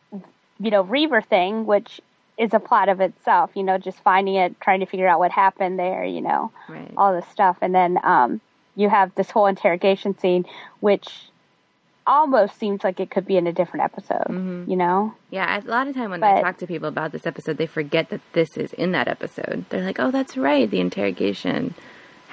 you 0.60 0.72
know, 0.72 0.84
Reaver 0.84 1.22
thing, 1.22 1.66
which 1.66 2.00
is 2.38 2.54
a 2.54 2.60
plot 2.60 2.90
of 2.90 3.02
itself, 3.02 3.50
you 3.56 3.64
know, 3.64 3.78
just 3.78 4.00
finding 4.04 4.36
it, 4.36 4.60
trying 4.62 4.80
to 4.82 4.86
figure 4.86 5.08
out 5.08 5.20
what 5.20 5.32
happened 5.32 5.80
there, 5.80 6.04
you 6.04 6.22
know 6.22 6.52
Right. 6.70 6.92
all 6.96 7.14
this 7.14 7.28
stuff. 7.30 7.58
And 7.62 7.74
then 7.74 7.98
um, 8.04 8.40
you 8.76 8.88
have 8.90 9.14
this 9.16 9.32
whole 9.32 9.48
interrogation 9.48 10.18
scene, 10.20 10.46
which 10.80 11.08
almost 12.06 12.60
seems 12.60 12.84
like 12.84 13.00
it 13.00 13.10
could 13.10 13.26
be 13.26 13.38
in 13.38 13.48
a 13.48 13.54
different 13.54 13.84
episode, 13.86 14.28
Mhm. 14.28 14.68
you 14.68 14.76
know? 14.76 15.14
Yeah, 15.30 15.60
a 15.60 15.62
lot 15.70 15.88
of 15.88 15.96
time 15.96 16.10
when 16.12 16.22
I 16.24 16.42
talk 16.42 16.58
to 16.58 16.68
people 16.68 16.90
about 16.90 17.12
this 17.14 17.26
episode, 17.26 17.58
they 17.58 17.66
forget 17.66 18.10
that 18.10 18.22
this 18.34 18.58
is 18.58 18.74
in 18.74 18.92
that 18.92 19.08
episode. 19.08 19.66
They're 19.70 19.84
like, 19.86 20.00
"Oh, 20.00 20.12
that's 20.12 20.36
right. 20.36 20.70
The 20.70 20.82
interrogation 20.82 21.74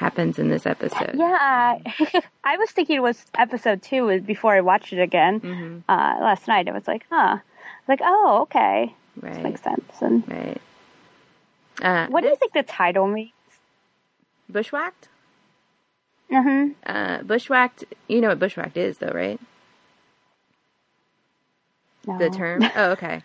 happens 0.00 0.38
in 0.38 0.48
this 0.48 0.66
episode." 0.66 1.12
Yeah, 1.14 1.78
I 2.44 2.56
was 2.56 2.70
thinking 2.70 2.96
it 2.96 3.02
was 3.02 3.24
episode 3.38 3.82
two 3.82 4.20
before 4.22 4.52
I 4.54 4.60
watched 4.62 4.92
it 4.92 5.00
again 5.00 5.38
hmm 5.38 5.78
uh, 5.88 6.16
last 6.20 6.48
night. 6.48 6.68
I 6.68 6.72
was 6.72 6.88
like, 6.88 7.04
huh. 7.10 7.38
Like, 7.86 8.00
oh, 8.02 8.42
okay. 8.42 8.94
This 9.16 9.38
makes 9.38 9.62
sense. 9.62 9.92
And 10.00 10.22
Right. 10.28 10.60
Uh, 11.82 12.06
what 12.08 12.20
do 12.22 12.28
you 12.28 12.36
think 12.36 12.52
the 12.52 12.62
title 12.62 13.06
means? 13.06 13.32
Bushwhacked? 14.48 15.08
Mm-hmm. 16.30 16.72
Uh, 16.86 17.22
bushwhacked. 17.22 17.84
You 18.06 18.20
know 18.20 18.28
what 18.28 18.38
bushwhacked 18.38 18.76
is, 18.76 18.98
though, 18.98 19.12
right? 19.12 19.40
No. 22.06 22.18
The 22.18 22.30
term. 22.30 22.62
oh, 22.76 22.90
okay. 22.92 23.22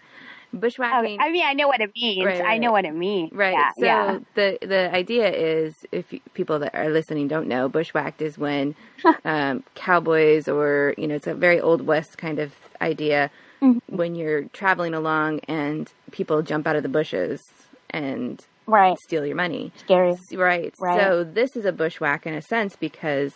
Oh, 0.56 0.60
Bushwhacking. 0.60 1.20
I 1.20 1.32
mean, 1.32 1.44
I 1.46 1.54
know 1.54 1.68
what 1.68 1.82
it 1.82 1.92
means. 1.96 2.26
Right, 2.26 2.42
I 2.46 2.58
know 2.58 2.72
what 2.72 2.86
it 2.86 2.96
means. 2.96 3.32
Right. 3.34 3.54
Yeah, 3.54 3.72
so 3.78 3.86
yeah. 3.86 4.20
the 4.36 4.58
the 4.62 4.94
idea 4.96 5.30
is, 5.32 5.76
if 5.92 6.12
you, 6.14 6.20
people 6.34 6.60
that 6.60 6.74
are 6.74 6.90
listening 6.90 7.28
don't 7.28 7.48
know, 7.48 7.68
bushwhacked 7.70 8.22
is 8.22 8.38
when 8.38 8.76
um, 9.26 9.64
cowboys 9.76 10.48
or 10.48 10.94
you 10.98 11.08
know 11.08 11.16
it's 11.16 11.28
a 11.28 11.34
very 11.36 11.60
old 11.60 11.82
west 11.86 12.18
kind 12.18 12.40
of 12.40 12.54
idea 12.82 13.30
Mm-hmm. 13.62 13.96
when 13.96 14.16
you're 14.16 14.44
traveling 14.50 14.94
along 14.94 15.40
and 15.48 15.90
people 16.12 16.42
jump 16.42 16.68
out 16.68 16.76
of 16.76 16.84
the 16.84 16.90
bushes 16.90 17.42
and 17.90 18.46
Right. 18.68 18.98
steal 19.00 19.26
your 19.26 19.38
money. 19.38 19.72
Scary. 19.78 20.14
Right. 20.34 20.74
Right. 20.78 21.00
So 21.00 21.24
this 21.24 21.56
is 21.56 21.64
a 21.66 21.72
bushwhack 21.72 22.28
in 22.28 22.34
a 22.34 22.42
sense 22.42 22.76
because 22.76 23.34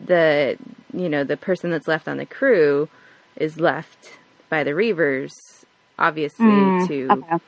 the 0.00 0.56
you 0.92 1.08
know 1.08 1.22
the 1.24 1.36
person 1.36 1.70
that's 1.70 1.86
left 1.86 2.08
on 2.08 2.16
the 2.16 2.26
crew 2.26 2.88
is 3.36 3.60
left 3.60 4.12
by 4.48 4.64
the 4.64 4.70
Reavers, 4.70 5.32
obviously 5.98 6.46
Mm, 6.46 6.86
to 6.88 7.10
okay. 7.12 7.44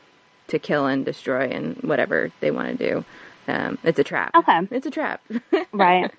to 0.48 0.58
kill 0.58 0.86
and 0.86 1.04
destroy 1.04 1.48
and 1.48 1.76
whatever 1.82 2.30
they 2.40 2.50
want 2.50 2.78
to 2.78 2.90
do. 2.90 3.04
Um, 3.48 3.78
it's 3.84 3.98
a 3.98 4.04
trap. 4.04 4.34
Okay. 4.36 4.60
It's 4.70 4.86
a 4.86 4.90
trap. 4.90 5.20
Right. 5.72 6.10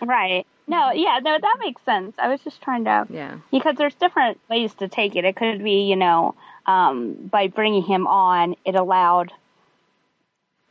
right. 0.00 0.46
No, 0.66 0.92
yeah, 0.92 1.20
no, 1.22 1.38
that 1.40 1.56
makes 1.60 1.82
sense. 1.84 2.14
I 2.18 2.28
was 2.28 2.40
just 2.42 2.62
trying 2.62 2.84
to 2.84 3.06
yeah. 3.10 3.38
because 3.50 3.76
there's 3.76 3.94
different 3.94 4.38
ways 4.50 4.74
to 4.74 4.88
take 4.88 5.16
it. 5.16 5.24
It 5.24 5.36
could 5.36 5.62
be, 5.62 5.82
you 5.82 5.96
know, 5.96 6.34
um, 6.66 7.14
by 7.30 7.48
bringing 7.48 7.82
him 7.82 8.06
on, 8.06 8.56
it 8.64 8.74
allowed 8.74 9.32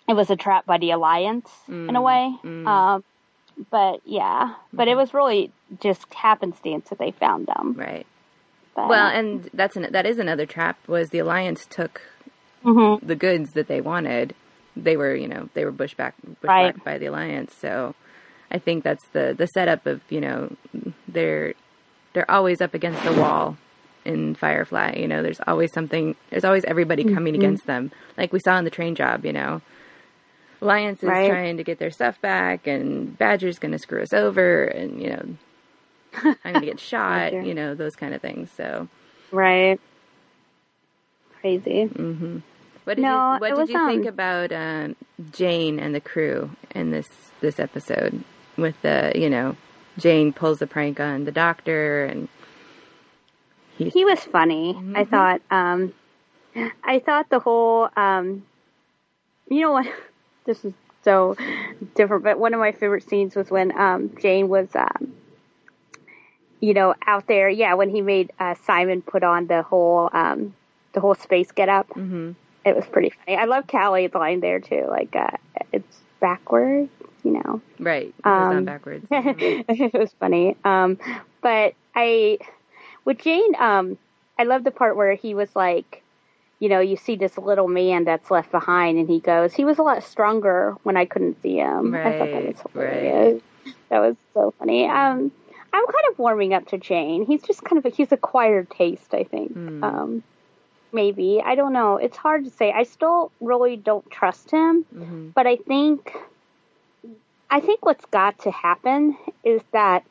it 0.08 0.14
was 0.14 0.30
a 0.30 0.36
trap 0.36 0.66
by 0.66 0.78
the 0.80 0.92
alliance 0.92 1.50
in 1.68 1.96
a 1.96 2.02
Mm, 2.02 2.04
way. 2.04 2.36
mm. 2.44 2.68
Um, 2.68 3.04
but 3.72 4.02
yeah, 4.06 4.56
but 4.74 4.88
it 4.88 4.96
was 4.96 5.14
really 5.14 5.52
just 5.82 6.14
happenstance 6.14 6.90
that 6.90 7.00
they 7.00 7.12
found 7.12 7.48
them. 7.48 7.76
Right. 7.78 8.06
But, 8.76 8.90
Well, 8.90 9.08
and 9.08 9.50
that's 9.54 9.76
an, 9.76 9.92
that 9.92 10.06
is 10.06 10.18
another 10.18 10.46
trap. 10.46 10.78
Was 10.88 11.10
the 11.10 11.20
alliance 11.20 11.66
took 11.66 12.02
Mhm. 12.66 13.00
the 13.06 13.16
goods 13.16 13.52
that 13.54 13.68
they 13.68 13.82
wanted. 13.82 14.34
They 14.76 14.98
were, 14.98 15.14
you 15.16 15.28
know, 15.28 15.50
they 15.54 15.66
were 15.66 15.72
bushback 15.72 16.14
bushwhacked 16.42 16.48
Right. 16.78 16.84
by 16.84 16.98
the 16.98 17.06
alliance. 17.08 17.54
So, 17.56 17.94
I 18.52 18.58
think 18.60 18.84
that's 18.84 19.08
the 19.10 19.34
the 19.38 19.48
setup 19.48 19.86
of 19.86 20.02
you 20.10 20.22
know 20.22 20.56
they're 21.08 21.54
they're 22.14 22.30
always 22.30 22.62
up 22.62 22.74
against 22.74 23.04
the 23.04 23.14
wall 23.14 23.58
in 24.06 24.36
Firefly. 24.36 24.96
You 24.98 25.08
know, 25.08 25.22
there's 25.24 25.40
always 25.48 25.72
something. 25.74 26.16
There's 26.30 26.46
always 26.46 26.64
everybody 26.66 27.04
coming 27.04 27.34
Mm-hmm. 27.34 27.42
against 27.44 27.66
them, 27.68 27.92
like 28.18 28.34
we 28.34 28.40
saw 28.40 28.58
in 28.58 28.64
the 28.66 28.70
train 28.72 28.96
job. 28.96 29.26
You 29.26 29.34
know, 29.34 29.62
Alliance 30.62 31.04
is 31.04 31.10
Right. 31.10 31.28
trying 31.28 31.58
to 31.58 31.64
get 31.64 31.78
their 31.80 31.92
stuff 31.92 32.20
back, 32.22 32.68
and 32.68 33.18
Badger's 33.18 33.60
going 33.60 33.72
to 33.74 33.80
screw 33.80 34.02
us 34.02 34.14
over, 34.14 34.64
and 34.66 35.02
you 35.02 35.10
know, 35.10 35.26
I'm 36.16 36.36
going 36.44 36.60
to 36.62 36.66
get 36.66 36.80
shot. 36.92 37.34
You 37.34 37.54
know, 37.54 37.76
those 37.76 37.96
kind 37.96 38.14
of 38.14 38.22
things. 38.22 38.50
So. 38.56 38.88
right. 39.32 39.80
Crazy. 41.42 41.86
hmm 41.86 42.38
What 42.86 42.96
did 42.96 43.02
No, 43.02 43.34
you 43.34 43.40
What 43.40 43.50
did 43.50 43.58
was, 43.58 43.70
you 43.70 43.86
think 43.88 44.02
um, 44.04 44.08
about 44.08 44.52
um, 44.52 44.96
Jayne 45.32 45.80
and 45.80 45.94
the 45.94 46.00
crew 46.02 46.50
in 46.74 46.92
this 46.92 47.10
this 47.42 47.60
episode? 47.60 48.24
With 48.58 48.80
the 48.82 49.12
you 49.16 49.30
know, 49.30 49.56
Jayne 49.98 50.32
pulls 50.32 50.62
a 50.62 50.68
prank 50.68 51.00
on 51.00 51.26
the 51.26 51.32
doctor, 51.32 52.06
and 52.06 52.30
He 53.78 54.06
was 54.06 54.20
funny. 54.20 54.80
I 54.96 55.04
thought. 55.06 55.42
Um, 55.52 55.94
I 56.84 57.00
thought 57.00 57.30
the 57.30 57.40
whole. 57.40 57.90
Um, 57.98 58.44
you 59.50 59.62
know 59.62 59.72
what? 59.72 59.88
This 60.46 60.66
is 60.66 60.74
so 61.04 61.38
different, 61.96 62.26
but 62.26 62.38
one 62.38 62.54
of 62.54 62.60
my 62.60 62.74
favorite 62.74 63.08
scenes 63.08 63.34
was 63.34 63.50
when 63.50 63.72
um, 63.80 64.12
Jayne 64.22 64.50
was, 64.50 64.68
um, 64.76 65.14
you 66.64 66.74
know, 66.74 66.96
out 67.06 67.28
there. 67.28 67.50
Yeah, 67.50 67.74
when 67.74 67.90
he 67.90 68.02
made 68.02 68.32
uh, 68.40 68.56
Simon 68.66 69.02
put 69.02 69.24
on 69.24 69.48
the 69.48 69.64
whole 69.64 70.10
um, 70.14 70.56
the 70.94 71.02
whole 71.02 71.16
space 71.16 71.52
get 71.52 71.68
up. 71.70 71.88
hmm 71.94 72.32
It 72.66 72.76
was 72.76 72.86
pretty 72.86 73.12
funny. 73.12 73.38
I 73.38 73.46
love 73.46 73.68
Kaylee's 73.68 74.14
line 74.16 74.40
there 74.40 74.60
too. 74.62 74.86
Like 74.90 75.14
uh, 75.16 75.36
it's 75.74 75.98
backwards, 76.22 76.90
you 77.24 77.32
know. 77.34 77.62
right. 77.80 78.14
It 78.18 78.26
was 78.26 78.48
Um, 78.58 78.66
backwards. 78.66 79.06
It 79.12 79.94
was 79.94 80.14
funny. 80.20 80.56
Um, 80.64 80.98
but 81.42 81.74
I, 81.96 82.38
with 83.06 83.20
Jayne, 83.20 83.56
um, 83.60 83.98
I 84.40 84.44
love 84.44 84.64
the 84.64 84.72
part 84.72 84.96
where 84.96 85.16
he 85.16 85.36
was 85.36 85.54
like, 85.56 86.02
you 86.60 86.70
know, 86.70 86.80
you 86.80 86.96
see 86.96 87.18
this 87.18 87.38
little 87.38 87.68
man 87.68 88.06
that's 88.06 88.32
left 88.32 88.52
behind, 88.52 88.98
and 88.98 89.10
he 89.10 89.20
goes, 89.20 89.54
he 89.54 89.66
was 89.66 89.80
a 89.80 89.84
lot 89.84 90.02
stronger 90.04 90.76
when 90.84 90.96
I 90.96 91.06
couldn't 91.06 91.42
see 91.42 91.58
him. 91.58 92.00
I 92.06 92.14
thought 92.14 92.32
that 92.32 92.46
was 92.48 92.56
Right, 92.74 93.02
hilarious. 93.02 93.42
That 93.90 94.00
was 94.00 94.16
so 94.34 94.54
funny. 94.60 94.88
Um, 94.88 95.32
I'm 95.74 95.86
kind 95.86 96.06
of 96.12 96.20
warming 96.20 96.54
up 96.54 96.68
to 96.68 96.78
Jayne. 96.78 97.26
He's 97.26 97.42
just 97.42 97.64
kind 97.64 97.80
of 97.80 97.86
a, 97.86 97.90
he's 97.90 98.12
acquired 98.12 98.70
taste, 98.70 99.14
I 99.14 99.24
think. 99.24 99.54
Hmm. 99.54 99.84
Um, 99.84 100.24
maybe 100.92 101.42
I 101.44 101.56
don't 101.56 101.74
know. 101.74 101.98
It's 101.98 102.18
hard 102.18 102.46
to 102.46 102.52
say. 102.52 102.72
I 102.72 102.84
still 102.84 103.32
really 103.42 103.76
don't 103.76 104.10
trust 104.10 104.52
him 104.52 104.84
hmm 104.84 105.30
but 105.36 105.48
I 105.48 105.56
think 105.56 106.14
I 107.50 107.60
think 107.60 107.86
what's 107.86 108.06
got 108.06 108.40
to 108.40 108.52
happen 108.52 109.18
is 109.44 109.62
that 109.72 110.04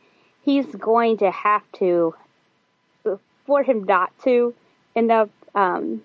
he's 0.45 0.67
going 0.67 1.19
to 1.19 1.31
have 1.31 1.63
to 1.75 2.15
for 3.47 3.63
him 3.63 3.85
not 3.85 4.13
to 4.25 4.55
end 4.95 5.11
up 5.11 5.31
um, 5.55 6.03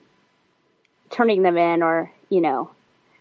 turning 1.09 1.43
them 1.43 1.57
in 1.57 1.83
or 1.83 2.11
you 2.29 2.41
know 2.41 2.69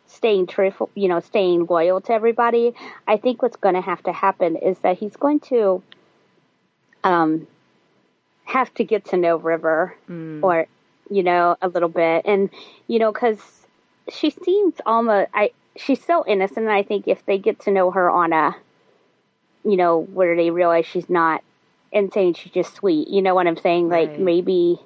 staying 0.07 0.47
truthful 0.47 0.91
you 0.95 1.09
know 1.09 1.21
staying 1.21 1.67
loyal 1.67 2.01
to 2.01 2.13
everybody 2.13 2.73
i 3.09 3.17
think 3.17 3.43
what's 3.43 3.57
going 3.57 3.75
to 3.75 3.81
have 3.81 4.03
to 4.03 4.13
happen 4.13 4.57
is 4.57 4.79
that 4.81 4.97
he's 4.97 5.17
going 5.17 5.41
to 5.41 5.83
um 7.07 7.47
have 8.45 8.73
to 8.75 8.85
get 8.85 9.05
to 9.07 9.17
know 9.17 9.37
river 9.37 9.95
Mm. 10.09 10.43
or 10.43 10.67
you 11.11 11.23
know 11.23 11.57
a 11.63 11.69
little 11.69 11.89
bit 11.89 12.23
and 12.27 12.51
you 12.89 12.99
know 12.99 13.13
because 13.13 13.41
she 14.09 14.31
seems 14.31 14.75
almost 14.85 15.29
i 15.35 15.51
she's 15.77 16.03
so 16.05 16.25
innocent 16.27 16.59
and 16.67 16.71
i 16.71 16.83
think 16.83 17.07
if 17.09 17.25
they 17.27 17.39
get 17.39 17.61
to 17.61 17.71
know 17.71 17.91
her 17.91 18.11
on 18.11 18.33
a 18.33 18.57
you 19.65 19.77
know 19.77 20.01
where 20.01 20.37
they 20.37 20.51
realize 20.51 20.87
she's 20.87 21.09
not 21.09 21.43
insane 21.93 22.35
she's 22.35 22.53
just 22.53 22.75
sweet 22.75 23.09
you 23.09 23.23
know 23.23 23.35
what 23.35 23.47
i'm 23.47 23.57
saying 23.57 23.89
like 23.89 24.19
maybe 24.19 24.79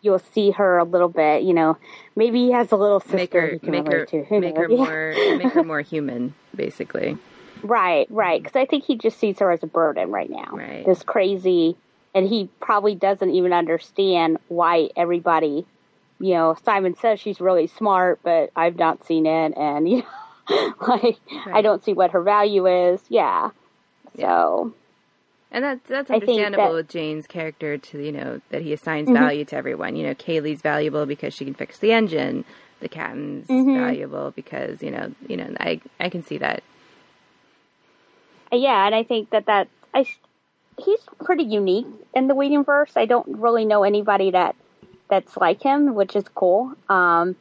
you'll 0.00 0.18
see 0.34 0.50
her 0.50 0.78
a 0.78 0.84
little 0.84 1.08
bit 1.08 1.42
you 1.42 1.54
know 1.54 1.76
maybe 2.16 2.38
he 2.46 2.52
has 2.52 2.72
a 2.72 2.76
little 2.76 3.00
sister 3.00 3.16
Make 3.16 3.32
her 3.34 3.58
make 3.70 3.86
her 3.86 4.04
to. 4.06 4.40
Make 4.40 4.56
her 4.56 4.68
more 4.68 5.14
make 5.38 5.52
her 5.52 5.62
more 5.64 5.80
human, 5.80 6.34
basically. 6.54 7.16
Right, 7.62 8.06
right. 8.10 8.42
Because 8.42 8.56
I 8.56 8.66
think 8.66 8.84
he 8.84 8.96
just 8.96 9.18
sees 9.18 9.38
her 9.38 9.50
as 9.50 9.62
a 9.62 9.66
burden 9.66 10.10
right 10.10 10.28
now. 10.30 10.48
Right. 10.52 10.84
This 10.86 11.02
crazy, 11.02 11.76
and 12.14 12.26
he 12.28 12.48
probably 12.60 12.94
doesn't 12.94 13.30
even 13.30 13.52
understand 13.52 14.38
why 14.48 14.90
everybody 14.96 15.66
you 16.18 16.34
know, 16.34 16.56
Simon 16.64 16.94
says 16.94 17.18
she's 17.18 17.40
really 17.40 17.66
smart, 17.66 18.20
but 18.22 18.50
I've 18.54 18.76
not 18.76 19.04
seen 19.04 19.26
it, 19.26 19.54
and 19.56 19.88
you 19.90 20.04
know, 20.48 20.74
like 20.86 21.16
I 21.46 21.62
don't 21.62 21.82
see 21.84 21.94
what 21.94 22.12
her 22.12 22.22
value 22.22 22.66
is. 22.68 23.00
Yeah. 23.08 23.50
So 24.18 24.72
And 25.50 25.64
that's 25.64 25.88
that's 25.88 26.10
understandable 26.10 26.68
that- 26.68 26.74
with 26.74 26.88
Jayne's 26.88 27.26
character 27.26 27.76
to 27.78 27.98
you 28.04 28.12
know 28.12 28.40
that 28.50 28.62
he 28.62 28.72
assigns 28.72 29.08
Mhm. 29.08 29.14
value 29.14 29.44
to 29.46 29.56
everyone. 29.56 29.96
You 29.96 30.06
know, 30.06 30.14
Kaylee's 30.14 30.62
valuable 30.62 31.06
because 31.06 31.34
she 31.34 31.44
can 31.44 31.54
fix 31.54 31.78
the 31.78 31.92
engine. 31.92 32.44
The 32.80 32.88
captain's 32.88 33.48
Mhm. 33.48 33.78
valuable 33.80 34.32
because 34.36 34.82
you 34.82 34.90
know 34.92 35.12
you 35.26 35.36
know 35.36 35.48
I 35.58 35.80
I 35.98 36.08
can 36.08 36.22
see 36.22 36.38
that. 36.38 36.62
Yeah, 38.52 38.86
and 38.86 38.94
I 38.94 39.02
think 39.04 39.30
that 39.30 39.46
that 39.46 39.68
I 39.94 40.06
he's 40.78 41.00
pretty 41.24 41.44
unique 41.44 41.86
in 42.14 42.28
the 42.28 42.34
Whedonverse. 42.34 42.96
I 42.96 43.06
don't 43.06 43.38
really 43.38 43.64
know 43.64 43.84
anybody 43.84 44.30
that 44.32 44.56
that's 45.08 45.36
like 45.36 45.62
him, 45.62 45.94
which 45.94 46.16
is 46.16 46.24
cool. 46.34 46.74
Um, 46.88 47.36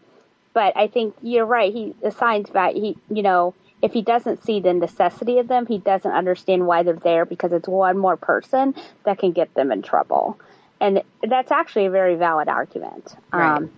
but 0.54 0.76
I 0.76 0.88
think 0.88 1.16
you're 1.22 1.46
right. 1.46 1.72
He 1.74 1.96
assigns 2.04 2.50
value. 2.50 2.82
He, 2.82 2.98
you 3.10 3.24
know, 3.24 3.54
if 3.82 3.94
he 3.94 4.02
doesn't 4.02 4.44
see 4.44 4.60
the 4.60 4.74
necessity 4.74 5.40
of 5.40 5.48
them, 5.48 5.66
he 5.66 5.78
doesn't 5.78 6.12
understand 6.12 6.68
why 6.68 6.84
they're 6.84 6.96
there 6.96 7.26
because 7.26 7.52
it's 7.52 7.68
one 7.68 7.98
more 7.98 8.18
person 8.18 8.76
that 9.06 9.18
can 9.20 9.32
get 9.32 9.54
them 9.54 9.72
in 9.72 9.82
trouble, 9.82 10.40
and 10.80 11.02
that's 11.28 11.52
actually 11.52 11.86
a 11.86 11.90
very 11.92 12.16
valid 12.16 12.48
argument 12.48 13.16
um, 13.32 13.40
Right. 13.40 13.70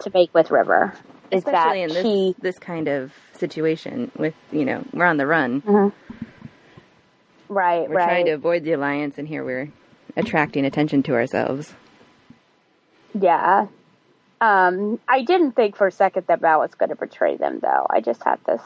to 0.00 0.10
make 0.14 0.34
with 0.34 0.50
River. 0.50 0.94
Is 1.30 1.42
Especially 1.44 1.82
in 1.82 1.88
this 1.88 2.02
she 2.02 2.34
this 2.40 2.58
kind 2.58 2.88
of 2.88 3.12
situation 3.34 4.10
with 4.16 4.34
you 4.52 4.64
know 4.64 4.84
we're 4.92 5.06
on 5.06 5.16
the 5.16 5.26
run. 5.26 5.62
Right 7.48 7.80
right. 7.80 7.88
We're 7.88 7.96
right 7.96 8.04
trying 8.06 8.26
to 8.26 8.32
avoid 8.32 8.64
the 8.64 8.72
alliance, 8.72 9.18
and 9.18 9.26
here 9.26 9.44
we're 9.44 9.70
attracting 10.16 10.64
attention 10.64 11.02
to 11.04 11.14
ourselves. 11.14 11.72
Yeah. 13.18 13.66
Um, 14.40 15.00
I 15.08 15.22
didn't 15.22 15.52
think 15.52 15.76
for 15.76 15.86
a 15.86 15.92
second 15.92 16.26
that 16.26 16.42
Mal 16.42 16.58
was 16.58 16.74
going 16.74 16.90
to 16.90 16.96
betray 16.96 17.36
them, 17.36 17.60
though. 17.60 17.86
I 17.88 18.00
just 18.00 18.22
had 18.22 18.38
this. 18.46 18.60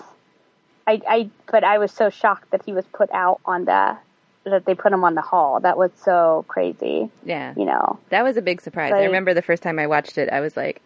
I, 0.86 1.00
I, 1.08 1.30
but 1.50 1.62
I 1.62 1.78
was 1.78 1.92
so 1.92 2.10
shocked 2.10 2.50
that 2.50 2.64
he 2.64 2.72
was 2.72 2.84
put 2.92 3.10
out 3.12 3.40
on 3.44 3.66
the, 3.66 3.96
that 4.44 4.64
they 4.64 4.74
put 4.74 4.92
him 4.92 5.04
on 5.04 5.14
the 5.14 5.20
hall. 5.20 5.60
That 5.60 5.78
was 5.78 5.92
so 6.02 6.44
crazy, 6.48 7.10
Yeah, 7.24 7.54
you 7.56 7.64
know. 7.64 8.00
that 8.08 8.24
was 8.24 8.36
a 8.36 8.42
big 8.42 8.60
surprise. 8.60 8.92
I 8.92 9.04
remember 9.04 9.32
the 9.34 9.42
first 9.42 9.62
time 9.62 9.78
I 9.78 9.86
watched 9.86 10.18
it, 10.18 10.28
I 10.30 10.40
was 10.40 10.56
like, 10.56 10.82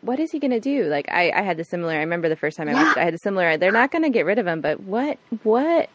"What 0.00 0.18
is 0.18 0.32
he 0.32 0.40
going 0.40 0.50
to 0.50 0.60
do?" 0.60 0.84
Like 0.86 1.08
I, 1.12 1.30
I 1.30 1.42
had 1.42 1.58
the 1.58 1.64
similar. 1.64 1.92
I 1.92 1.98
remember 1.98 2.28
the 2.28 2.36
first 2.36 2.56
time 2.56 2.68
I 2.68 2.74
watched 2.74 2.96
it, 2.96 3.00
I 3.00 3.04
had 3.04 3.14
the 3.14 3.18
similar. 3.18 3.56
They're 3.58 3.70
not 3.70 3.92
going 3.92 4.02
to 4.02 4.10
get 4.10 4.24
rid 4.24 4.38
of 4.38 4.46
him, 4.46 4.60
but 4.62 4.80
what, 4.80 5.18
what, 5.44 5.90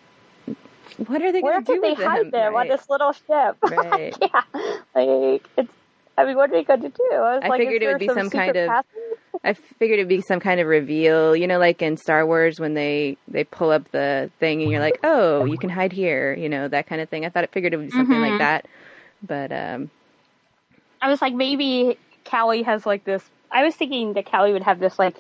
what 1.08 1.22
are 1.22 1.32
they 1.32 1.42
going 1.42 1.64
to 1.64 1.74
do 1.74 1.82
they 1.82 1.92
with 1.92 2.00
hide 2.00 2.22
him? 2.22 2.32
them 2.32 2.56
on 2.56 2.68
this 2.68 2.90
little 2.90 3.12
ship? 3.14 3.58
Right. 3.64 4.16
yeah. 4.22 4.42
Like, 4.96 5.48
it's, 5.58 5.72
I 6.18 6.26
mean, 6.26 6.36
what 6.38 6.50
are 6.50 6.54
they 6.54 6.64
going 6.64 6.82
to 6.82 6.90
do? 6.90 7.10
I, 7.14 7.36
was 7.36 7.42
I 7.44 7.48
like, 7.50 7.60
figured 7.62 7.84
it 7.84 7.88
would 7.88 8.00
be 8.00 8.08
some 8.08 8.30
kind 8.30 8.56
of- 8.56 8.68
passage? 8.70 8.90
I 9.44 9.54
figured 9.54 10.00
it'd 10.00 10.08
be 10.10 10.22
some 10.22 10.40
kind 10.40 10.60
of 10.60 10.66
reveal, 10.68 11.36
you 11.36 11.46
know, 11.46 11.60
like 11.60 11.82
in 11.82 11.98
Star 11.98 12.26
Wars 12.26 12.60
when 12.60 12.74
they 12.74 13.18
they 13.28 13.44
pull 13.44 13.70
up 13.70 13.92
the 13.92 14.32
thing 14.40 14.62
and 14.62 14.72
you're 14.72 14.80
like, 14.80 15.00
oh, 15.04 15.44
you 15.46 15.58
can 15.58 15.70
hide 15.70 15.92
here, 15.92 16.34
you 16.34 16.48
know, 16.50 16.68
that 16.70 16.88
kind 16.88 17.00
of 17.02 17.10
thing. 17.10 17.26
I 17.26 17.30
thought 17.30 17.44
it 17.44 17.52
figured 17.52 17.74
it 17.74 17.78
would 17.78 17.88
be 17.88 17.92
something 17.92 18.16
Mm-hmm. 18.16 18.32
like 18.32 18.40
that, 18.40 18.66
but 19.22 19.52
um, 19.52 19.92
I 21.02 21.10
was 21.10 21.22
like, 21.22 21.34
maybe 21.36 21.98
Kaylee 22.26 22.64
has 22.66 22.86
like 22.86 23.04
this. 23.04 23.22
I 23.52 23.66
was 23.66 23.76
thinking 23.76 24.14
that 24.14 24.26
Kaylee 24.26 24.54
would 24.54 24.64
have 24.64 24.80
this 24.80 24.98
like 24.98 25.18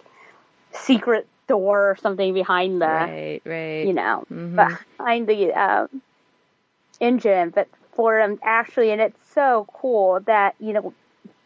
secret 0.72 1.28
door 1.48 1.92
or 1.92 1.96
something 1.98 2.34
behind 2.34 2.82
the, 2.82 2.86
right, 2.86 3.42
right, 3.46 3.86
you 3.88 3.94
know, 3.94 4.25
Mhm. 4.32 4.56
behind 4.98 5.28
the 5.28 5.54
um, 5.54 6.02
engine. 7.00 7.50
But 7.52 7.68
for 7.94 8.18
them 8.20 8.40
actually, 8.44 8.92
and 8.92 9.02
it's 9.02 9.20
so 9.34 9.68
cool 9.74 10.20
that 10.22 10.56
you 10.60 10.74
know 10.74 10.94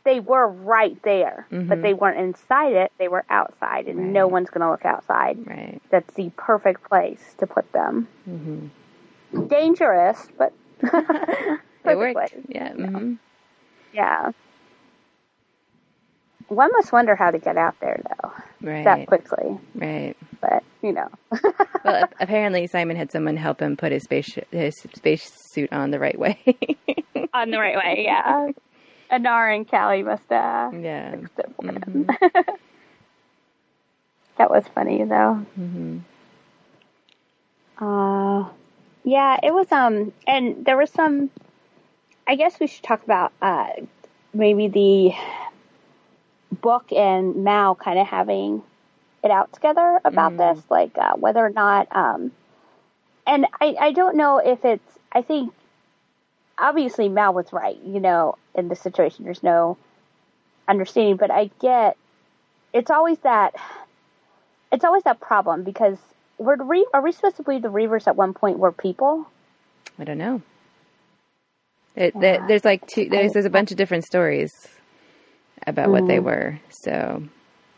they 0.06 0.20
were 0.20 0.48
right 0.48 1.02
there, 1.04 1.46
but 1.50 1.80
Mhm. 1.80 1.82
they 1.82 1.94
weren't 1.94 2.20
inside 2.20 2.74
it. 2.74 2.92
They 2.98 3.08
were 3.08 3.26
outside, 3.30 3.88
and 3.88 4.14
no 4.14 4.28
one's 4.28 4.50
going 4.50 4.62
to 4.62 4.72
look 4.72 4.86
outside. 4.86 5.46
right. 5.46 5.82
That's 5.90 6.14
the 6.16 6.32
perfect 6.38 6.84
place 6.88 7.34
to 7.40 7.48
put 7.48 7.72
them. 7.72 8.08
Mm-hmm. 8.30 9.48
Dangerous, 9.48 10.28
but 10.38 10.54
It 10.82 11.60
perfect 11.84 11.98
worked, 11.98 12.14
place. 12.14 12.46
yeah. 12.48 12.74
hmm 12.74 13.14
Yeah. 13.94 14.32
One 16.50 16.72
must 16.74 16.92
wonder 16.92 17.16
how 17.16 17.32
to 17.32 17.38
get 17.38 17.58
out 17.58 17.80
there 17.80 18.02
though 18.22 18.32
that 18.62 19.08
quickly, 19.08 19.58
right. 19.76 20.16
but 20.42 20.64
you 20.82 20.92
know. 20.94 21.08
Well, 21.86 22.10
apparently 22.20 22.68
Simon 22.68 22.98
had 22.98 23.10
someone 23.12 23.38
help 23.38 23.62
him 23.62 23.78
put 23.78 23.92
his 23.94 24.04
space 24.04 24.38
his 24.52 24.76
space 24.96 25.32
suit 25.54 25.72
on 25.72 25.92
the 25.92 26.00
right 26.00 26.20
way. 26.20 26.38
On 27.34 27.52
the 27.52 27.60
right 27.60 27.78
way, 27.78 28.04
yeah. 28.06 28.50
Inara 29.12 29.56
and 29.56 29.68
Kaylee 29.68 30.04
must 30.04 30.30
uh 30.32 30.72
yeah. 30.78 31.12
fix 31.12 31.32
it 31.38 31.56
for 31.56 31.66
him. 31.68 32.06
Mhm. 32.08 32.58
That 34.38 34.50
was 34.50 34.66
funny 34.74 35.04
though. 35.04 35.36
hmm 35.56 36.00
Uh 37.80 38.50
yeah, 39.04 39.38
it 39.42 39.54
was 39.54 39.72
um 39.72 40.12
and 40.28 40.66
there 40.66 40.78
was 40.78 40.90
some 40.92 41.30
I 42.28 42.36
guess 42.36 42.60
we 42.60 42.68
should 42.68 42.84
talk 42.84 43.04
about 43.04 43.32
uh 43.42 43.68
maybe 44.34 44.68
the 44.68 45.12
book 46.62 46.92
and 46.92 47.38
Mal 47.44 47.76
kind 47.76 48.00
of 48.00 48.08
having 48.08 48.64
it 49.24 49.32
out 49.32 49.52
together 49.54 50.00
about 50.06 50.34
Mhm. 50.34 50.56
this, 50.56 50.64
like 50.70 50.98
uh, 50.98 51.14
whether 51.16 51.46
or 51.46 51.50
not 51.52 51.88
um 51.96 52.32
and 53.28 53.48
I 53.62 53.76
I 53.80 53.92
don't 53.94 54.16
know 54.18 54.40
if 54.40 54.66
it's 54.66 55.00
I 55.12 55.22
think 55.24 55.54
obviously 56.58 57.10
Mal 57.10 57.34
was 57.34 57.52
right, 57.54 57.78
you 57.84 58.00
know, 58.00 58.36
in 58.56 58.68
this 58.70 58.82
situation 58.82 59.26
there's 59.26 59.44
no 59.44 59.78
understanding, 60.68 61.18
but 61.18 61.32
I 61.32 61.52
get 61.62 61.98
it's 62.74 62.92
always 62.92 63.20
that 63.20 63.56
it's 64.72 64.86
always 64.86 65.04
that 65.04 65.20
problem 65.20 65.64
because 65.64 65.98
we're 66.38 66.58
Re- 66.58 66.88
are 66.94 67.02
we 67.02 67.12
supposed 67.12 67.38
to 67.38 67.44
believe 67.44 67.62
the 67.64 67.70
Reavers 67.70 68.08
at 68.08 68.16
one 68.16 68.34
point 68.34 68.60
were 68.60 68.72
people? 68.72 69.28
I 70.00 70.04
don't 70.06 70.18
know. 70.18 70.42
It, 71.96 72.20
there- 72.20 72.46
there's 72.48 72.66
like 72.66 72.88
two. 72.88 73.10
There's 73.10 73.34
there's 73.34 73.46
a 73.46 73.50
bunch 73.50 73.72
of 73.72 73.78
different 73.78 74.06
stories 74.06 74.52
about 75.68 75.90
what 75.90 76.04
Mm. 76.04 76.08
they 76.08 76.20
were. 76.20 76.60
So 76.70 77.24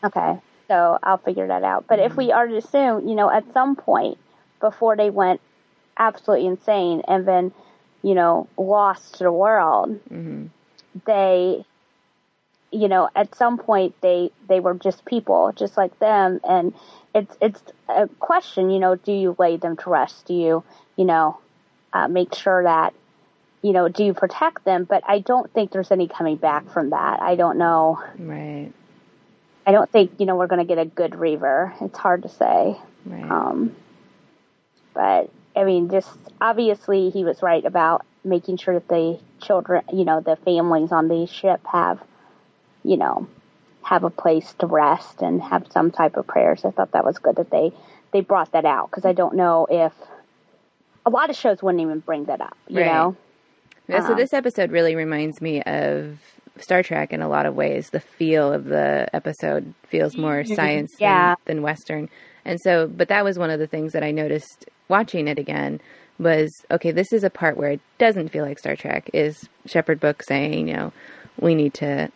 Okay, 0.04 0.38
so 0.68 0.98
I'll 1.02 1.18
figure 1.18 1.46
that 1.46 1.62
out. 1.62 1.84
But 1.88 1.98
if 2.00 2.16
we 2.16 2.32
are 2.32 2.46
to 2.46 2.56
assume, 2.56 3.08
you 3.08 3.14
know, 3.14 3.30
at 3.30 3.44
some 3.52 3.76
point 3.76 4.18
before 4.60 4.96
they 4.96 5.10
went 5.10 5.40
absolutely 5.96 6.46
insane 6.46 7.02
and 7.06 7.26
then, 7.26 7.52
you 8.02 8.14
know, 8.14 8.48
lost 8.56 9.14
to 9.18 9.24
the 9.24 9.32
world, 9.32 10.00
mhm. 10.10 10.48
they, 11.06 11.64
you 12.72 12.88
know, 12.88 13.08
at 13.14 13.34
some 13.34 13.58
point 13.58 13.94
they 14.00 14.30
they 14.48 14.58
were 14.60 14.74
just 14.74 15.04
people, 15.04 15.52
just 15.54 15.76
like 15.76 15.96
them, 16.00 16.40
and 16.48 16.72
it's 17.14 17.36
it's 17.40 17.62
a 17.88 18.08
question, 18.18 18.70
you 18.70 18.80
know, 18.80 18.96
do 18.96 19.12
you 19.12 19.36
lay 19.38 19.56
them 19.56 19.76
to 19.76 19.90
rest? 19.90 20.26
Do 20.26 20.34
you, 20.34 20.64
you 20.96 21.04
know, 21.04 21.38
uh, 21.92 22.08
make 22.08 22.34
sure 22.34 22.62
that, 22.64 22.94
you 23.62 23.72
know, 23.72 23.88
do 23.88 24.04
you 24.04 24.12
protect 24.14 24.64
them? 24.64 24.84
But 24.84 25.02
I 25.06 25.20
don't 25.20 25.50
think 25.52 25.70
there's 25.70 25.90
any 25.90 26.08
coming 26.08 26.36
back 26.36 26.68
from 26.70 26.90
that. 26.90 27.22
I 27.22 27.36
don't 27.36 27.58
know. 27.58 28.02
right, 28.18 28.72
I 29.66 29.72
don't 29.72 29.90
think 29.90 30.12
you 30.18 30.26
know 30.26 30.36
we're 30.36 30.48
going 30.48 30.60
to 30.66 30.66
get 30.66 30.78
a 30.78 30.84
good 30.84 31.14
Reaver. 31.14 31.72
It's 31.80 31.98
hard 31.98 32.22
to 32.22 32.28
say. 32.28 32.76
right, 33.06 33.30
Um, 33.30 33.74
but 34.94 35.30
I 35.56 35.64
mean, 35.64 35.90
just 35.90 36.10
obviously 36.40 37.10
he 37.10 37.24
was 37.24 37.42
right 37.42 37.64
about 37.64 38.04
making 38.24 38.56
sure 38.56 38.74
that 38.74 38.88
the 38.88 39.18
children, 39.40 39.82
you 39.92 40.04
know, 40.04 40.20
the 40.20 40.36
families 40.36 40.92
on 40.92 41.08
the 41.08 41.26
ship 41.26 41.60
have, 41.66 42.02
you 42.84 42.96
know, 42.96 43.26
have 43.82 44.04
a 44.04 44.10
place 44.10 44.52
to 44.54 44.66
rest 44.66 45.22
and 45.22 45.42
have 45.42 45.66
some 45.72 45.90
type 45.90 46.16
of 46.16 46.26
prayers. 46.26 46.64
I 46.64 46.70
thought 46.70 46.92
that 46.92 47.04
was 47.04 47.18
good 47.18 47.36
that 47.36 47.50
they 47.50 47.72
they 48.12 48.20
brought 48.20 48.52
that 48.52 48.64
out 48.64 48.90
because 48.90 49.04
I 49.04 49.12
don't 49.12 49.34
know 49.36 49.66
if 49.70 49.92
a 51.04 51.10
lot 51.10 51.30
of 51.30 51.36
shows 51.36 51.62
wouldn't 51.62 51.82
even 51.82 52.00
bring 52.00 52.26
that 52.26 52.40
up. 52.40 52.56
You 52.68 52.78
Right. 52.78 52.86
know, 52.86 53.16
Yeah, 53.88 54.00
so 54.00 54.12
um, 54.12 54.16
this 54.16 54.32
episode 54.32 54.70
really 54.70 54.94
reminds 54.94 55.40
me 55.40 55.62
of 55.62 56.18
Star 56.58 56.82
Trek 56.82 57.12
in 57.12 57.22
a 57.22 57.28
lot 57.28 57.46
of 57.46 57.54
ways. 57.54 57.90
The 57.90 58.00
feel 58.00 58.52
of 58.52 58.64
the 58.66 59.08
episode 59.12 59.72
feels 59.88 60.16
more 60.16 60.44
science 60.56 60.92
Mm-hmm. 60.94 61.02
Yeah. 61.04 61.34
than, 61.46 61.56
than 61.56 61.62
Western. 61.62 62.08
And 62.44 62.60
so, 62.60 62.86
but 62.88 63.08
that 63.08 63.24
was 63.24 63.38
one 63.38 63.50
of 63.50 63.58
the 63.60 63.66
things 63.66 63.92
that 63.92 64.02
I 64.02 64.10
noticed 64.10 64.66
watching 64.88 65.28
it 65.28 65.38
again 65.38 65.80
was, 66.18 66.50
okay, 66.70 66.90
this 66.90 67.12
is 67.12 67.24
a 67.24 67.30
part 67.30 67.56
where 67.56 67.70
it 67.72 67.80
doesn't 67.98 68.28
feel 68.30 68.44
like 68.44 68.58
Star 68.58 68.76
Trek 68.76 69.10
is 69.12 69.48
Shepherd 69.66 70.00
Book 70.00 70.22
saying, 70.22 70.68
you 70.68 70.74
know, 70.74 70.92
we 71.40 71.54
need 71.54 71.74
to, 71.74 72.10